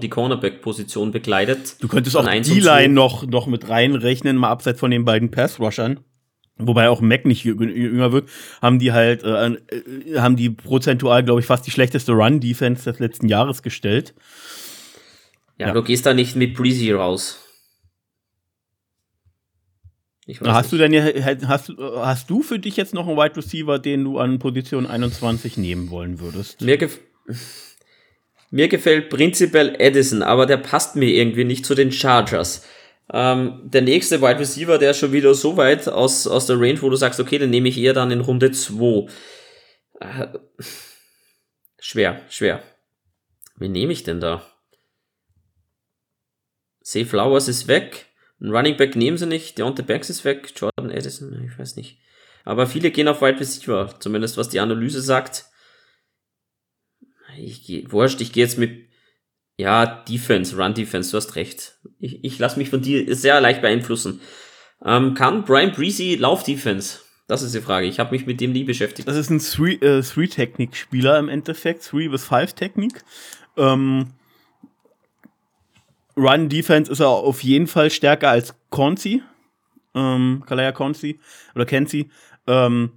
[0.00, 1.76] die Cornerback-Position bekleidet.
[1.80, 6.00] Du könntest auch die Line noch, noch mit reinrechnen, mal abseits von den beiden Pass-Rushern.
[6.56, 8.30] Wobei auch Mac nicht jünger wird,
[8.62, 12.98] haben die halt, äh, äh, haben die prozentual, glaube ich, fast die schlechteste Run-Defense des
[12.98, 14.14] letzten Jahres gestellt.
[15.58, 17.38] Ja, ja, du gehst da nicht mit Breezy raus.
[20.28, 20.72] Hast nicht.
[20.72, 24.38] du denn hast, hast du für dich jetzt noch einen Wide Receiver, den du an
[24.38, 26.60] Position 21 nehmen wollen würdest?
[26.60, 26.98] Mir, gef
[28.50, 32.66] mir gefällt prinzipiell Edison, aber der passt mir irgendwie nicht zu den Chargers.
[33.12, 36.82] Ähm, der nächste Wide Receiver, der ist schon wieder so weit aus, aus der Range,
[36.82, 39.06] wo du sagst, okay, den nehme ich eher dann in Runde 2.
[40.00, 40.26] Äh,
[41.78, 42.62] schwer, schwer.
[43.56, 44.44] Wen nehme ich denn da?
[46.82, 48.05] Say Flowers ist weg.
[48.40, 49.58] Ein Running Back nehmen sie nicht.
[49.58, 50.52] Deontay Banks ist weg.
[50.56, 51.98] Jordan Edison, ich weiß nicht.
[52.44, 55.46] Aber viele gehen auf Wide Receiver, zumindest was die Analyse sagt.
[57.38, 58.88] Ich gehe, wurscht, ich gehe jetzt mit,
[59.56, 61.78] ja, Defense, Run Defense, du hast recht.
[61.98, 64.20] Ich, ich lasse mich von dir sehr leicht beeinflussen.
[64.84, 67.00] Ähm, kann Brian Breezy Lauf Defense?
[67.26, 67.86] Das ist die Frage.
[67.86, 69.08] Ich habe mich mit dem nie beschäftigt.
[69.08, 73.02] Das ist ein Three-Technik-Spieler äh, im Endeffekt, Three bis Five Technik.
[73.56, 74.12] Ähm,
[76.16, 79.22] Run Defense ist er auf jeden Fall stärker als Conci,
[79.94, 81.20] ähm, Kalaya Conci
[81.54, 82.10] oder Kenzi.
[82.46, 82.92] Ähm,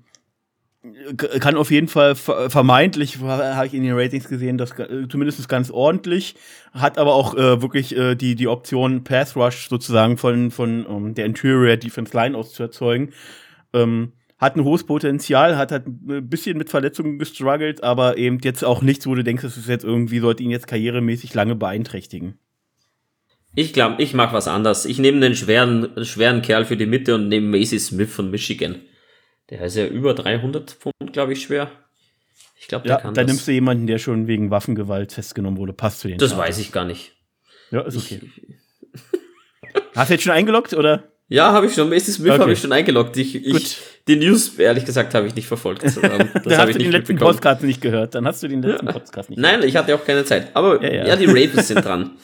[1.17, 4.73] kann auf jeden Fall vermeintlich, habe ich in den Ratings gesehen, das
[5.09, 6.35] zumindest ganz ordentlich,
[6.71, 11.13] hat aber auch äh, wirklich äh, die, die Option Pass Rush sozusagen von, von um,
[11.15, 13.11] der Interior Defense Line aus zu erzeugen.
[13.73, 18.63] Ähm, hat ein hohes Potenzial, hat halt ein bisschen mit Verletzungen gestruggelt, aber eben jetzt
[18.63, 22.39] auch nichts, wo du denkst, das ist jetzt irgendwie, sollte ihn jetzt karrieremäßig lange beeinträchtigen.
[23.55, 24.85] Ich glaube, ich mag was anderes.
[24.85, 28.81] Ich nehme einen schweren, schweren Kerl für die Mitte und nehme Macy Smith von Michigan.
[29.49, 31.71] Der ist ja über 300 Pfund, glaube ich, schwer.
[32.59, 33.31] Ich glaube, der ja, kann da das.
[33.31, 35.73] nimmst du jemanden, der schon wegen Waffengewalt festgenommen wurde.
[35.73, 36.41] Passt zu den Das Taten.
[36.41, 37.13] weiß ich gar nicht.
[37.71, 38.19] Ja, ist okay.
[38.23, 38.43] Ich,
[39.95, 41.03] Hast du jetzt schon eingeloggt, oder?
[41.27, 41.89] Ja, habe ich schon.
[41.89, 42.41] Macy Smith okay.
[42.41, 43.15] habe ich schon eingeloggt.
[43.17, 43.77] Ich, ich,
[44.07, 45.83] die News, ehrlich gesagt, habe ich nicht verfolgt.
[45.83, 48.15] Das dann hast du den letzten Podcast nicht gehört.
[48.15, 50.49] Dann hast du den letzten Podcast nicht Nein, ich hatte auch keine Zeit.
[50.55, 51.07] Aber ja, ja.
[51.07, 52.11] ja die Ravens sind dran.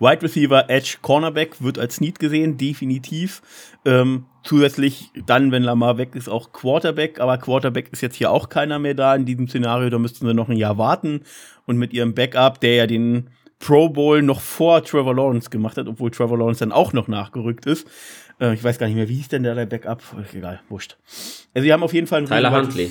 [0.00, 3.42] Wide Receiver, Edge, Cornerback wird als Need gesehen, definitiv.
[3.84, 7.20] Ähm, zusätzlich dann, wenn Lamar weg ist, auch Quarterback.
[7.20, 9.90] Aber Quarterback ist jetzt hier auch keiner mehr da in diesem Szenario.
[9.90, 11.20] Da müssten sie noch ein Jahr warten.
[11.66, 15.86] Und mit ihrem Backup, der ja den Pro Bowl noch vor Trevor Lawrence gemacht hat,
[15.86, 17.86] obwohl Trevor Lawrence dann auch noch nachgerückt ist.
[18.40, 20.02] Äh, ich weiß gar nicht mehr, wie hieß denn der, der Backup?
[20.32, 20.96] Egal, wurscht.
[21.54, 22.90] Also, die haben auf jeden Fall einen Tyler Huntley.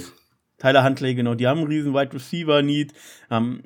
[0.59, 1.33] Tyler Huntley, genau.
[1.33, 2.93] Die haben einen riesen Wide Receiver Need.
[3.29, 3.63] Haben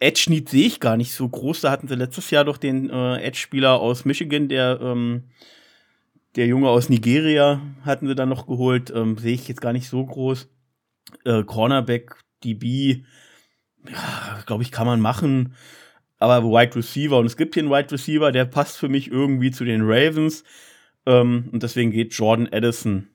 [0.00, 1.60] Edge-Need sehe ich gar nicht so groß.
[1.60, 5.24] Da hatten sie letztes Jahr doch den äh, Edge-Spieler aus Michigan, der, ähm,
[6.36, 8.90] der Junge aus Nigeria hatten sie dann noch geholt.
[8.94, 10.48] Ähm, sehe ich jetzt gar nicht so groß.
[11.24, 13.04] Äh, Cornerback, DB,
[13.88, 15.54] ja, glaube ich, kann man machen.
[16.18, 19.50] Aber Wide Receiver, und es gibt hier einen Wide Receiver, der passt für mich irgendwie
[19.50, 20.44] zu den Ravens.
[21.06, 23.08] Ähm, und deswegen geht Jordan Addison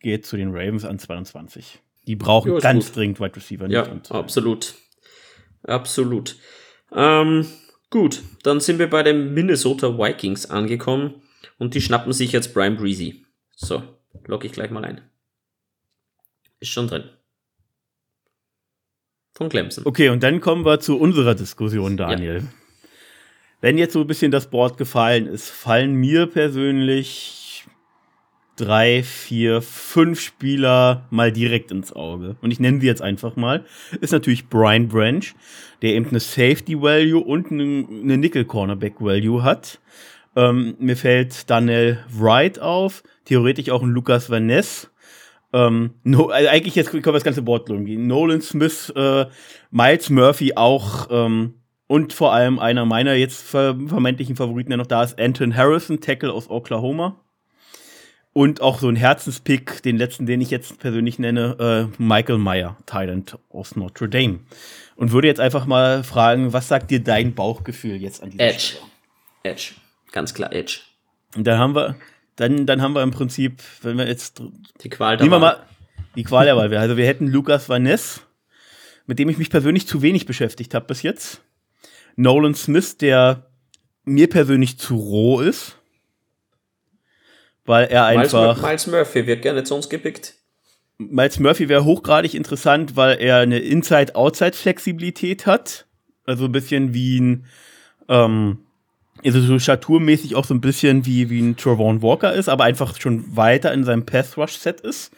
[0.00, 1.80] geht zu den Ravens an 22.
[2.06, 2.96] Die brauchen ja, ganz gut.
[2.96, 3.66] dringend Wide Receiver.
[3.68, 4.74] Ja, absolut.
[5.64, 6.36] Absolut.
[6.92, 7.46] Ähm,
[7.90, 11.22] gut, dann sind wir bei den Minnesota Vikings angekommen
[11.58, 13.24] und die schnappen sich jetzt Brian Breezy.
[13.56, 13.82] So,
[14.26, 15.00] logge ich gleich mal ein.
[16.60, 17.04] Ist schon drin.
[19.32, 19.84] Von Clemson.
[19.84, 22.36] Okay, und dann kommen wir zu unserer Diskussion, Daniel.
[22.36, 22.48] Ja.
[23.60, 27.43] Wenn jetzt so ein bisschen das Board gefallen ist, fallen mir persönlich
[28.56, 32.36] drei, vier, fünf Spieler mal direkt ins Auge.
[32.40, 33.64] Und ich nenne sie jetzt einfach mal.
[34.00, 35.24] Ist natürlich Brian Branch,
[35.82, 39.80] der eben eine Safety Value und eine, Nickel Cornerback Value hat.
[40.36, 44.90] Ähm, mir fällt Daniel Wright auf, theoretisch auch ein Lukas Van Ness.
[45.52, 48.06] Ähm, no, also eigentlich jetzt können wir das ganze Board gehen.
[48.06, 49.26] Nolan Smith, äh,
[49.70, 51.54] Miles Murphy auch ähm,
[51.86, 56.32] und vor allem einer meiner jetzt vermeintlichen Favoriten, der noch da ist, Anton Harrison, Tackle
[56.32, 57.20] aus Oklahoma.
[58.34, 62.76] Und auch so ein Herzenspick, den letzten, den ich jetzt persönlich nenne, äh, Michael Meyer,
[62.84, 64.40] Thailand aus Notre Dame.
[64.96, 68.58] Und würde jetzt einfach mal fragen, was sagt dir dein Bauchgefühl jetzt an diesem Edge.
[68.58, 68.84] Stelle?
[69.44, 69.74] Edge.
[70.10, 70.80] Ganz klar Edge.
[71.36, 71.96] Und da haben wir,
[72.36, 74.42] dann, dann haben wir im Prinzip, wenn wir jetzt.
[74.82, 75.26] Die Qual der.
[75.28, 75.64] Mal
[76.16, 76.74] die Qual der Wahl.
[76.76, 78.20] Also wir hätten Lukas Van Ness,
[79.06, 81.40] mit dem ich mich persönlich zu wenig beschäftigt habe bis jetzt.
[82.16, 83.46] Nolan Smith, der
[84.04, 85.78] mir persönlich zu roh ist.
[87.64, 88.56] Weil er einfach.
[88.56, 90.34] Miles, Miles Murphy wird gerne zu uns gepickt.
[90.98, 95.86] Miles Murphy wäre hochgradig interessant, weil er eine Inside-Outside-Flexibilität hat.
[96.26, 97.46] Also ein bisschen wie ein,
[98.08, 98.58] ähm,
[99.24, 102.98] also so staturmäßig auch so ein bisschen wie, wie ein Trevon Walker ist, aber einfach
[103.00, 105.12] schon weiter in seinem Pass-Rush-Set ist.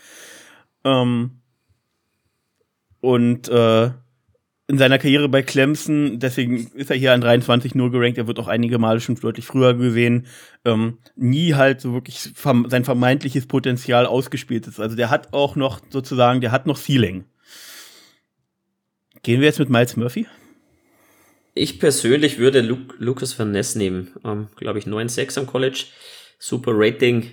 [0.84, 1.42] Ähm,
[3.00, 3.90] und äh,
[4.68, 8.40] in seiner Karriere bei Clemson, deswegen ist er hier an 23 nur gerankt, er wird
[8.40, 10.26] auch einige Male schon deutlich früher gesehen,
[10.64, 14.80] ähm, nie halt so wirklich sein vermeintliches Potenzial ausgespielt ist.
[14.80, 17.24] Also der hat auch noch sozusagen, der hat noch Ceiling.
[19.22, 20.26] Gehen wir jetzt mit Miles Murphy?
[21.54, 24.12] Ich persönlich würde Luke, Lucas Van Ness nehmen.
[24.24, 25.84] Ähm, Glaube ich 9,6 am College.
[26.38, 27.30] Super Rating.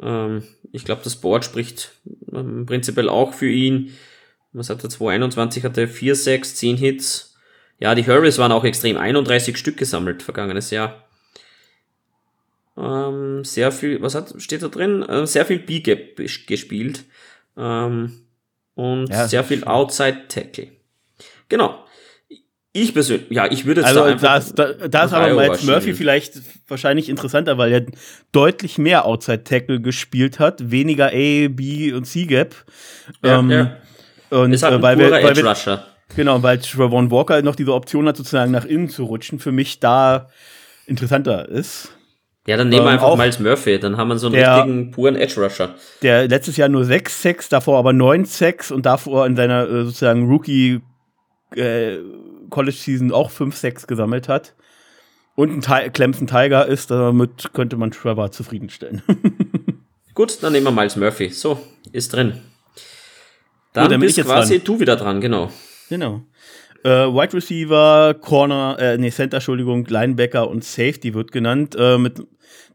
[0.00, 1.92] Ähm, ich glaube, das Board spricht
[2.32, 3.92] ähm, prinzipiell auch für ihn
[4.52, 7.36] was hat er, 221 hatte 4, 6, 10 Hits.
[7.78, 11.08] Ja, die Hurries waren auch extrem, 31 Stück gesammelt vergangenes Jahr.
[12.76, 15.02] Ähm, sehr viel, was hat, steht da drin?
[15.02, 17.04] Äh, sehr viel B-Gap gespielt.
[17.56, 18.20] Ähm,
[18.74, 20.68] und ja, sehr viel Outside Tackle.
[21.48, 21.84] Genau.
[22.72, 24.52] Ich persönlich, ja, ich würde jetzt also, da einfach.
[24.54, 26.34] Da, da, da ist aber Miles Murphy vielleicht
[26.68, 27.86] wahrscheinlich interessanter, weil er
[28.30, 32.54] deutlich mehr Outside Tackle gespielt hat, weniger A, B und C Gap.
[33.24, 33.76] Ja, ähm, ja.
[34.30, 35.84] Und, ist halt ein äh, weil wir, weil Edge Rusher.
[36.16, 39.80] Genau, weil Trevon Walker noch diese Option hat, sozusagen nach innen zu rutschen, für mich
[39.80, 40.28] da
[40.86, 41.90] interessanter ist.
[42.46, 44.90] Ja, dann nehmen wir ähm, einfach Miles Murphy, dann haben wir so einen der, richtigen
[44.90, 45.74] puren Edge Rusher.
[46.00, 49.84] Der letztes Jahr nur 6 Sex, davor aber 9 Sex und davor in seiner äh,
[49.84, 50.80] sozusagen Rookie
[51.54, 51.98] äh,
[52.48, 54.54] College Season auch 5 Sex gesammelt hat.
[55.34, 59.02] Und ein Clemson Tiger ist, damit könnte man Trevor zufriedenstellen.
[60.14, 61.28] Gut, dann nehmen wir Miles Murphy.
[61.28, 61.60] So,
[61.92, 62.40] ist drin.
[63.72, 64.64] Dann, dann bist quasi dran.
[64.64, 65.50] du wieder dran, genau.
[65.88, 66.22] Genau.
[66.84, 71.76] Äh, Wide Receiver, Corner, äh, nee, Center, Entschuldigung, Linebacker und Safety wird genannt.
[71.78, 72.22] Äh, mit,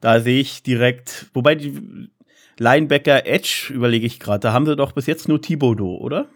[0.01, 2.09] da sehe ich direkt, wobei die
[2.59, 6.27] Linebacker Edge überlege ich gerade, da haben sie doch bis jetzt nur Thibodeau, oder?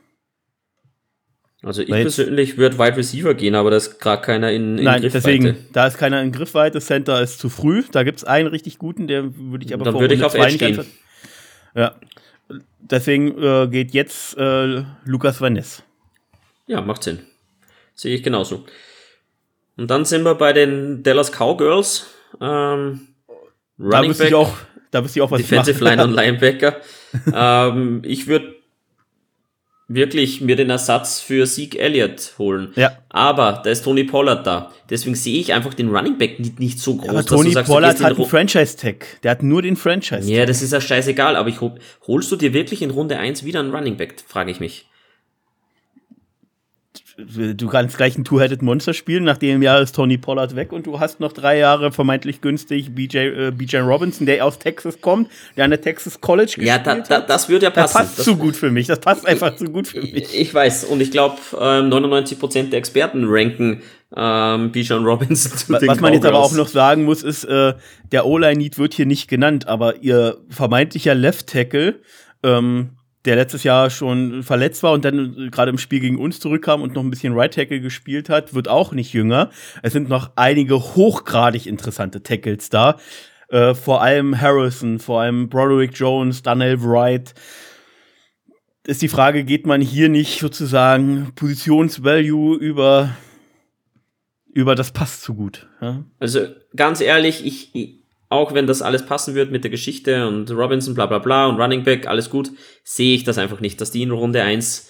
[1.63, 4.83] Also ich Weil persönlich würde Wide Receiver gehen, aber da ist gerade keiner in, in
[4.83, 5.27] Nein, Griffweite.
[5.27, 7.83] deswegen, da ist keiner in Griffweite, Center ist zu früh.
[7.91, 10.57] Da gibt es einen richtig guten, der würde ich aber Dann würde ich auf Edge
[10.57, 10.85] gehen.
[11.75, 11.95] Ja,
[12.79, 15.83] deswegen äh, geht jetzt äh, Lukas Vaness.
[16.67, 17.19] Ja, macht Sinn.
[17.93, 18.65] Sehe ich genauso.
[19.77, 22.07] Und dann sind wir bei den Dallas Cowgirls.
[22.41, 23.07] Ähm,
[23.77, 24.53] da wüsste ich auch,
[24.91, 26.81] da wüsste ich auch was Defensive Line und Linebacker.
[27.33, 28.56] ähm, ich würde
[29.87, 32.73] wirklich mir den Ersatz für Zeke Elliott holen.
[32.75, 32.97] Ja.
[33.09, 34.71] Aber da ist Tony Pollard da.
[34.89, 37.05] Deswegen sehe ich einfach den Running Back nicht, nicht so groß.
[37.05, 39.21] Ja, aber Tony sagst, Pollard hat einen Franchise-Tag.
[39.23, 40.29] Der hat nur den Franchise-Tag.
[40.29, 41.35] Ja, das ist ja scheißegal.
[41.35, 41.57] Aber ich
[42.07, 44.85] holst du dir wirklich in Runde 1 wieder einen Running Back, frage ich mich
[47.17, 50.85] du kannst gleich ein Two-Headed Monster spielen, nach dem Jahr ist Tony Pollard weg und
[50.85, 55.29] du hast noch drei Jahre vermeintlich günstig BJ, äh, BJ Robinson, der aus Texas kommt,
[55.55, 57.97] der an der Texas College gespielt Ja, da, da, das würde ja passen.
[57.97, 60.13] Das passt das, zu gut für mich, das passt einfach zu gut für mich.
[60.13, 63.81] Ich, ich weiß und ich glaube, ähm, 99% der Experten ranken
[64.15, 67.73] ähm, Bijan Robinson zu Was, was man jetzt aber auch noch sagen muss, ist, äh,
[68.11, 71.99] der O-Line-Need wird hier nicht genannt, aber ihr vermeintlicher Left-Tackle,
[72.43, 72.91] ähm,
[73.27, 76.95] der letztes Jahr schon verletzt war und dann gerade im Spiel gegen uns zurückkam und
[76.95, 79.51] noch ein bisschen Right Tackle gespielt hat, wird auch nicht jünger.
[79.83, 82.97] Es sind noch einige hochgradig interessante Tackles da.
[83.49, 87.33] Äh, vor allem Harrison, vor allem Broderick Jones, Daniel Wright.
[88.85, 93.09] Ist die Frage, geht man hier nicht sozusagen Positionsvalue über,
[94.53, 95.67] über das passt zu gut?
[95.81, 96.05] Ja?
[96.19, 97.96] Also ganz ehrlich, ich,
[98.29, 101.59] auch wenn das alles passen wird mit der Geschichte und Robinson, bla bla bla und
[101.59, 102.51] Running Back, alles gut,
[102.83, 104.89] sehe ich das einfach nicht, dass die in Runde 1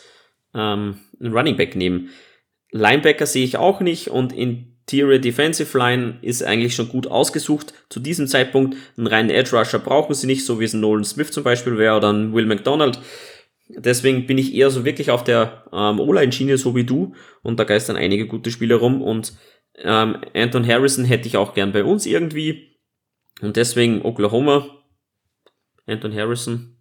[0.56, 2.10] ähm, einen Running Back nehmen.
[2.72, 7.74] Linebacker sehe ich auch nicht und Interior Defensive Line ist eigentlich schon gut ausgesucht.
[7.90, 11.04] Zu diesem Zeitpunkt einen reinen Edge Rusher brauchen sie nicht, so wie es ein Nolan
[11.06, 13.00] Smith zum Beispiel wäre oder ein Will McDonald.
[13.70, 17.14] Deswegen bin ich eher so wirklich auf der ähm, O-Line-Schiene, so wie du,
[17.44, 19.34] und da geistern einige gute Spieler rum und
[19.80, 22.67] ähm, Anton Harrison hätte ich auch gern bei uns irgendwie.
[23.42, 24.66] Und deswegen Oklahoma,
[25.86, 26.78] Anton Harrison,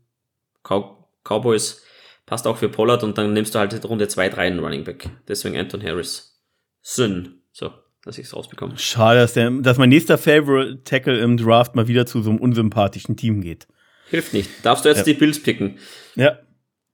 [0.63, 1.83] Cow Cowboys,
[2.25, 5.09] passt auch für Pollard und dann nimmst du halt Runde 2, 3 einen Running Back.
[5.29, 6.43] Deswegen Anton Harris.
[6.83, 7.41] Sinn.
[7.53, 7.73] So,
[8.05, 8.79] dass ich es rausbekomme.
[8.79, 12.39] Schade, dass, der, dass mein nächster Favorite Tackle im Draft mal wieder zu so einem
[12.39, 13.67] unsympathischen Team geht.
[14.11, 14.51] Hilft nicht.
[14.63, 15.05] Darfst du jetzt ja.
[15.05, 15.79] die Bills picken?
[16.15, 16.39] Ja.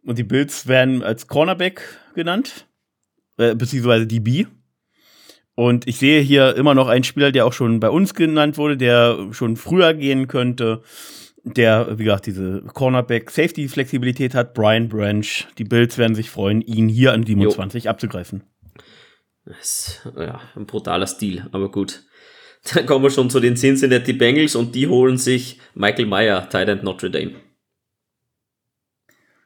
[0.05, 1.83] Und die Bills werden als Cornerback
[2.15, 2.67] genannt.
[3.37, 4.47] Äh, beziehungsweise die B.
[5.55, 8.77] Und ich sehe hier immer noch einen Spieler, der auch schon bei uns genannt wurde,
[8.77, 10.83] der schon früher gehen könnte.
[11.45, 14.55] der, wie gesagt, diese Cornerback-Safety-Flexibilität hat.
[14.55, 15.27] Brian Branch.
[15.59, 17.91] Die Bills werden sich freuen, ihn hier an 27 jo.
[17.91, 18.45] abzugreifen.
[19.45, 22.05] Das ist ja, ein brutaler Stil, aber gut.
[22.75, 26.85] Dann kommen wir schon zu den Cincinnati Bengals und die holen sich Michael Meyer, Tight
[26.85, 27.35] Notre Dame.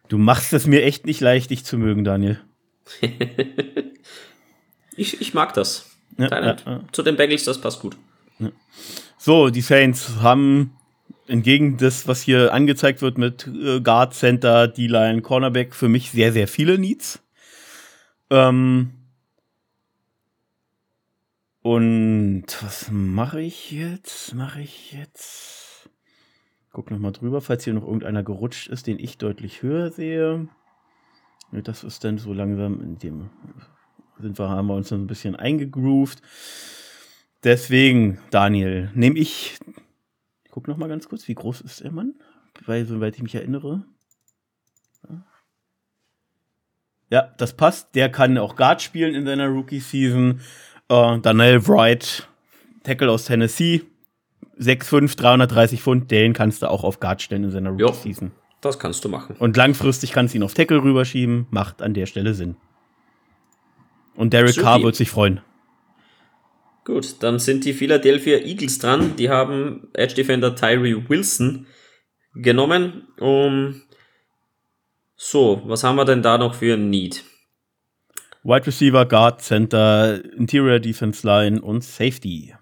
[0.09, 2.40] Du machst es mir echt nicht leicht, dich zu mögen, Daniel.
[4.96, 5.95] ich, ich mag das.
[6.18, 6.80] Ja, ja, ja.
[6.92, 7.96] Zu den Bengals, das passt gut.
[9.18, 10.76] So, die Saints haben
[11.26, 16.32] entgegen des, was hier angezeigt wird mit äh, Guard, Center, D-Line, Cornerback, für mich sehr,
[16.32, 17.22] sehr viele Needs.
[18.30, 18.92] Ähm
[21.62, 24.34] und was mache ich jetzt?
[24.34, 25.90] Mache ich jetzt?
[26.72, 30.48] Guck noch mal drüber, falls hier noch irgendeiner gerutscht ist, den ich deutlich höher sehe.
[31.50, 33.30] Das ist dann so langsam in dem
[34.18, 36.22] sind wir, haben wir uns ein bisschen eingegroovt.
[37.44, 39.58] Deswegen, Daniel, nehme ich.
[40.44, 42.14] Ich guck noch mal ganz kurz, wie groß ist der Mann?
[42.64, 43.84] Weil, soweit ich mich erinnere.
[47.10, 47.94] Ja, das passt.
[47.94, 50.40] Der kann auch Guard spielen in seiner Rookie-Season.
[50.88, 52.28] Äh, Daniel Wright,
[52.82, 53.82] Tackle aus Tennessee.
[54.58, 56.10] 6'5, 330 Pfund.
[56.10, 58.32] Den kannst du auch auf Guard stellen in seiner Rookie-Season.
[58.60, 59.36] Das kannst du machen.
[59.38, 61.46] Und langfristig kannst du ihn auf Tackle rüberschieben.
[61.50, 62.56] Macht an der Stelle Sinn.
[64.16, 65.40] Und Derek Carr wird sich freuen.
[66.84, 69.16] Gut, dann sind die Philadelphia Eagles dran.
[69.16, 71.66] Die haben Edge Defender Tyree Wilson
[72.34, 73.08] genommen.
[73.18, 73.82] Um
[75.16, 77.24] so, was haben wir denn da noch für ein Need?
[78.44, 82.54] Wide Receiver, Guard, Center, Interior Defense Line und Safety.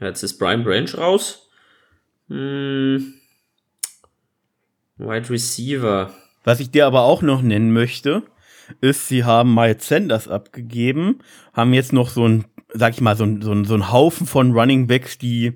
[0.00, 1.48] Jetzt ist Brian Branch raus.
[2.28, 3.14] Hm.
[4.96, 6.14] Wide Receiver.
[6.44, 8.22] Was ich dir aber auch noch nennen möchte,
[8.80, 11.20] ist, sie haben Miles Sanders abgegeben,
[11.52, 14.26] haben jetzt noch so ein, sag ich mal, so ein, so ein, so ein Haufen
[14.26, 15.52] von Running Backs, die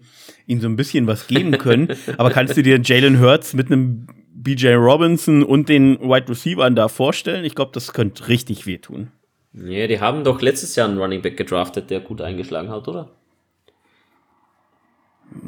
[0.46, 1.88] ihnen so ein bisschen was geben können.
[2.18, 6.88] Aber kannst du dir Jalen Hurts mit einem BJ Robinson und den Wide Receivers da
[6.88, 7.44] vorstellen?
[7.44, 9.09] Ich glaube, das könnte richtig wehtun.
[9.52, 13.11] Ja, die haben doch letztes Jahr einen Running Back gedraftet, der gut eingeschlagen hat, oder?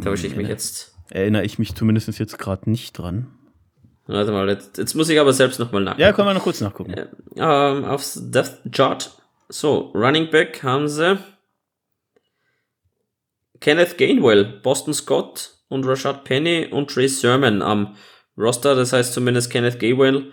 [0.00, 0.94] Da ich mich jetzt.
[1.10, 3.28] Erinnere ich mich zumindest jetzt gerade nicht dran.
[4.10, 6.02] Warte mal, jetzt, jetzt muss ich aber selbst nochmal nachgucken.
[6.02, 6.94] Ja, können wir noch kurz nachgucken.
[6.94, 7.06] Äh,
[7.36, 9.10] ähm, aufs Death Chart.
[9.48, 11.18] So, Running Back haben sie
[13.60, 17.94] Kenneth Gainwell, Boston Scott und Rashad Penny und Trey Sermon am
[18.36, 18.74] Roster.
[18.74, 20.32] Das heißt zumindest Kenneth Gainwell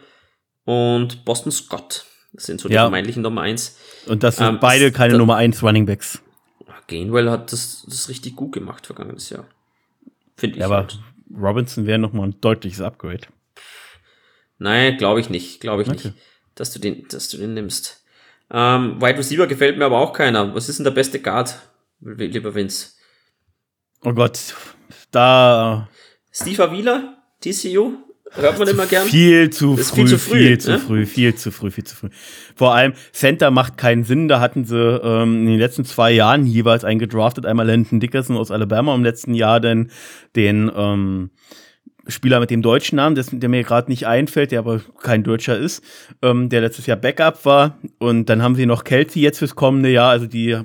[0.65, 2.05] und Boston Scott.
[2.34, 2.82] Das sind so die ja.
[2.82, 3.78] vermeintlichen Nummer 1.
[4.07, 6.21] Und das sind ähm, beide keine da, Nummer 1 Running Backs.
[6.88, 9.45] Gainwell hat das, das richtig gut gemacht vergangenes Jahr.
[10.36, 10.61] Finde ich.
[10.61, 10.99] Ja, aber halt.
[11.36, 13.28] Robinson wäre nochmal ein deutliches Upgrade.
[14.58, 15.62] Nein, glaube ich nicht.
[15.62, 16.10] Glaube ich okay.
[16.10, 16.18] nicht,
[16.55, 18.03] dass du den, dass du den nimmst.
[18.51, 20.53] Ähm, Wide Receiver gefällt mir aber auch keiner.
[20.55, 21.60] Was ist denn der beste Guard,
[21.99, 22.91] lieber Vince?
[24.03, 24.39] Oh Gott,
[25.12, 25.89] da.
[26.32, 27.97] Steve Avila, TCU?
[28.32, 29.08] Hört man immer gern?
[29.08, 30.80] Viel zu früh, viel zu früh, viel zu ne?
[30.80, 32.10] früh, viel zu früh, viel zu früh.
[32.55, 34.28] Vor allem, Center macht keinen Sinn.
[34.28, 37.45] Da hatten sie ähm, in den letzten zwei Jahren jeweils einen gedraftet.
[37.45, 39.91] Einmal Landon Dickerson aus Alabama im letzten Jahr, denn
[40.36, 41.32] den, ähm,
[42.08, 45.84] Spieler mit dem deutschen Namen, der mir gerade nicht einfällt, der aber kein Deutscher ist,
[46.22, 47.78] ähm, der letztes Jahr Backup war.
[47.99, 50.10] Und dann haben sie noch Kelsey jetzt fürs kommende Jahr.
[50.10, 50.58] Also die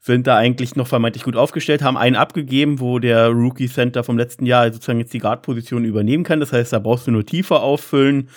[0.00, 4.16] sind da eigentlich noch vermeintlich gut aufgestellt, haben einen abgegeben, wo der Rookie Center vom
[4.16, 6.40] letzten Jahr sozusagen jetzt die Guard-Position übernehmen kann.
[6.40, 8.30] Das heißt, da brauchst du nur tiefer auffüllen.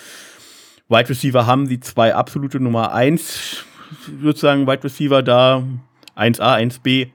[0.89, 3.65] Wide Receiver haben sie zwei absolute Nummer eins
[4.21, 5.63] sozusagen Wide Receiver da,
[6.15, 7.09] 1A, 1B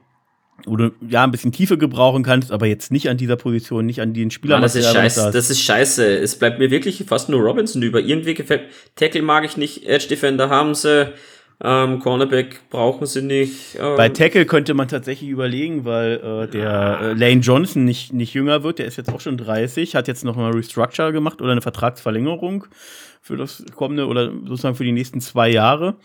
[0.65, 4.01] wo du ja ein bisschen Tiefe gebrauchen kannst, aber jetzt nicht an dieser Position, nicht
[4.01, 4.61] an den Spielern.
[4.61, 5.31] das ist scheiße.
[5.31, 6.17] Das ist scheiße.
[6.17, 7.99] Es bleibt mir wirklich fast nur Robinson über.
[7.99, 8.63] Irgendwie gefällt
[8.95, 11.11] Tackle mag ich nicht, Edge Defender haben sie,
[11.61, 13.75] ähm, Cornerback brauchen sie nicht.
[13.79, 13.97] Ähm.
[13.97, 18.63] Bei Tackle könnte man tatsächlich überlegen, weil äh, der äh, Lane Johnson nicht, nicht jünger
[18.63, 21.61] wird, der ist jetzt auch schon 30, hat jetzt noch mal Restructure gemacht oder eine
[21.61, 22.65] Vertragsverlängerung
[23.21, 25.95] für das kommende oder sozusagen für die nächsten zwei Jahre.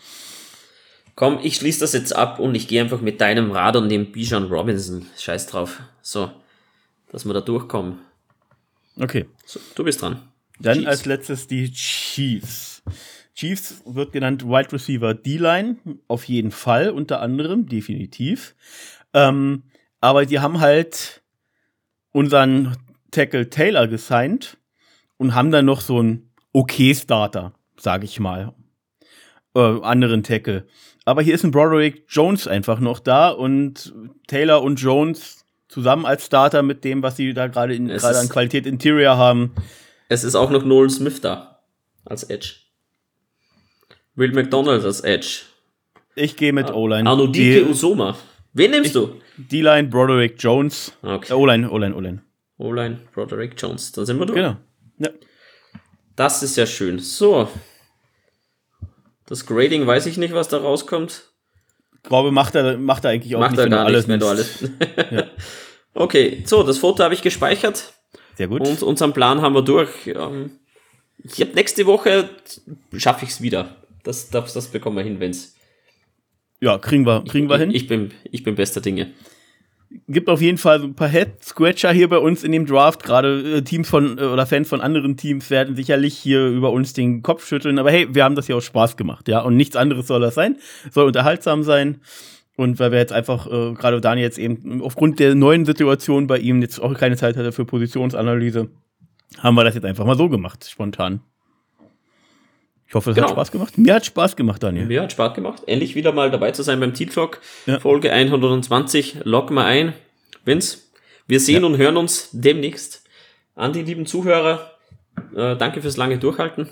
[1.15, 4.11] Komm, ich schließe das jetzt ab und ich gehe einfach mit deinem Rad und dem
[4.11, 5.05] Bijan Robinson.
[5.17, 5.81] Scheiß drauf.
[6.01, 6.29] So,
[7.11, 7.99] dass wir da durchkommen.
[8.99, 9.25] Okay.
[9.45, 10.21] So, du bist dran.
[10.59, 10.87] Dann Chiefs.
[10.87, 12.83] als letztes die Chiefs.
[13.33, 18.55] Chiefs wird genannt Wide Receiver D-Line, auf jeden Fall, unter anderem, definitiv.
[19.13, 19.63] Ähm,
[19.99, 21.21] aber die haben halt
[22.11, 22.77] unseren
[23.11, 24.57] Tackle Taylor gesigned
[25.17, 28.53] und haben dann noch so einen okay Starter, sage ich mal.
[29.53, 30.67] Äh, anderen Tackle.
[31.05, 33.93] Aber hier ist ein Broderick Jones einfach noch da und
[34.27, 39.15] Taylor und Jones zusammen als Starter mit dem, was sie da gerade an Qualität Interior
[39.17, 39.53] haben.
[40.09, 41.59] Es ist auch noch Nolan Smith da
[42.05, 42.55] als Edge.
[44.15, 45.41] Will McDonald als Edge.
[46.15, 47.09] Ich gehe mit O-Line.
[47.09, 48.15] Arno Dike Usoma.
[48.53, 49.19] Wen nimmst ich, du?
[49.37, 50.93] D-Line, Broderick Jones.
[51.01, 51.33] Okay.
[51.33, 52.21] Äh, O-Line, O-Line, O-Line.
[52.57, 53.91] O-Line, Broderick Jones.
[53.91, 54.37] Da sind wir durch.
[54.37, 54.55] Genau.
[54.97, 55.09] Ja.
[56.15, 56.99] Das ist ja schön.
[56.99, 57.49] So.
[59.25, 61.29] Das Grading weiß ich nicht, was da rauskommt.
[62.03, 64.27] Glaube, macht er, macht er eigentlich auch Macht nicht, er gar alles nicht, wenn du
[64.27, 64.69] alles.
[65.97, 67.93] Okay, so, das Foto habe ich gespeichert
[68.35, 68.59] Sehr gut.
[68.67, 69.89] und unseren Plan haben wir durch.
[70.07, 70.51] Ähm,
[71.23, 72.29] Ich hab nächste Woche
[72.97, 73.77] schaffe ich es wieder.
[74.03, 75.55] Das, das, das bekommen wir hin, wenn's.
[76.59, 77.71] ja, kriegen wir, kriegen wir hin.
[77.73, 79.13] Ich bin, ich bin bester Dinge.
[80.07, 83.03] Gibt auf jeden Fall so ein paar Head-Scratcher hier bei uns in dem Draft.
[83.03, 86.93] Gerade äh, Teams von äh, oder Fans von anderen Teams werden sicherlich hier über uns
[86.93, 87.79] den Kopf schütteln.
[87.79, 89.41] Aber hey, wir haben das ja aus Spaß gemacht, ja.
[89.41, 90.57] Und nichts anderes soll das sein.
[90.91, 92.01] Soll unterhaltsam sein.
[92.57, 96.37] Und weil wir jetzt einfach, äh, gerade Daniel jetzt eben aufgrund der neuen Situation bei
[96.37, 98.69] ihm jetzt auch keine Zeit hatte für Positionsanalyse,
[99.39, 101.21] haben wir das jetzt einfach mal so gemacht, spontan.
[102.87, 103.27] Ich hoffe, es Genau.
[103.29, 103.77] hat Spaß gemacht.
[103.77, 104.85] Mir hat Spaß gemacht, Daniel.
[104.85, 107.41] Mir hat Spaß gemacht, endlich wieder mal dabei zu sein beim T-Talk.
[107.65, 107.79] Ja.
[107.79, 109.17] Folge 120.
[109.23, 109.93] Log mal ein.
[110.45, 110.77] Vince,
[111.27, 113.03] wir sehen und hören uns demnächst.
[113.55, 114.71] An die lieben Zuhörer,
[115.35, 116.69] äh, danke fürs lange Durchhalten.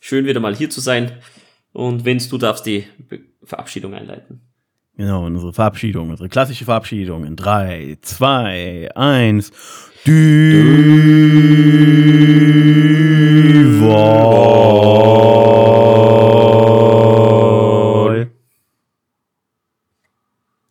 [0.00, 1.18] Schön wieder mal hier zu sein.
[1.72, 2.84] Und Vince, du darfst die
[3.44, 4.40] Verabschiedung einleiten.
[4.96, 9.50] Genau, unsere Verabschiedung, unsere klassische Verabschiedung in 3, 2, 1.
[10.04, 10.52] Die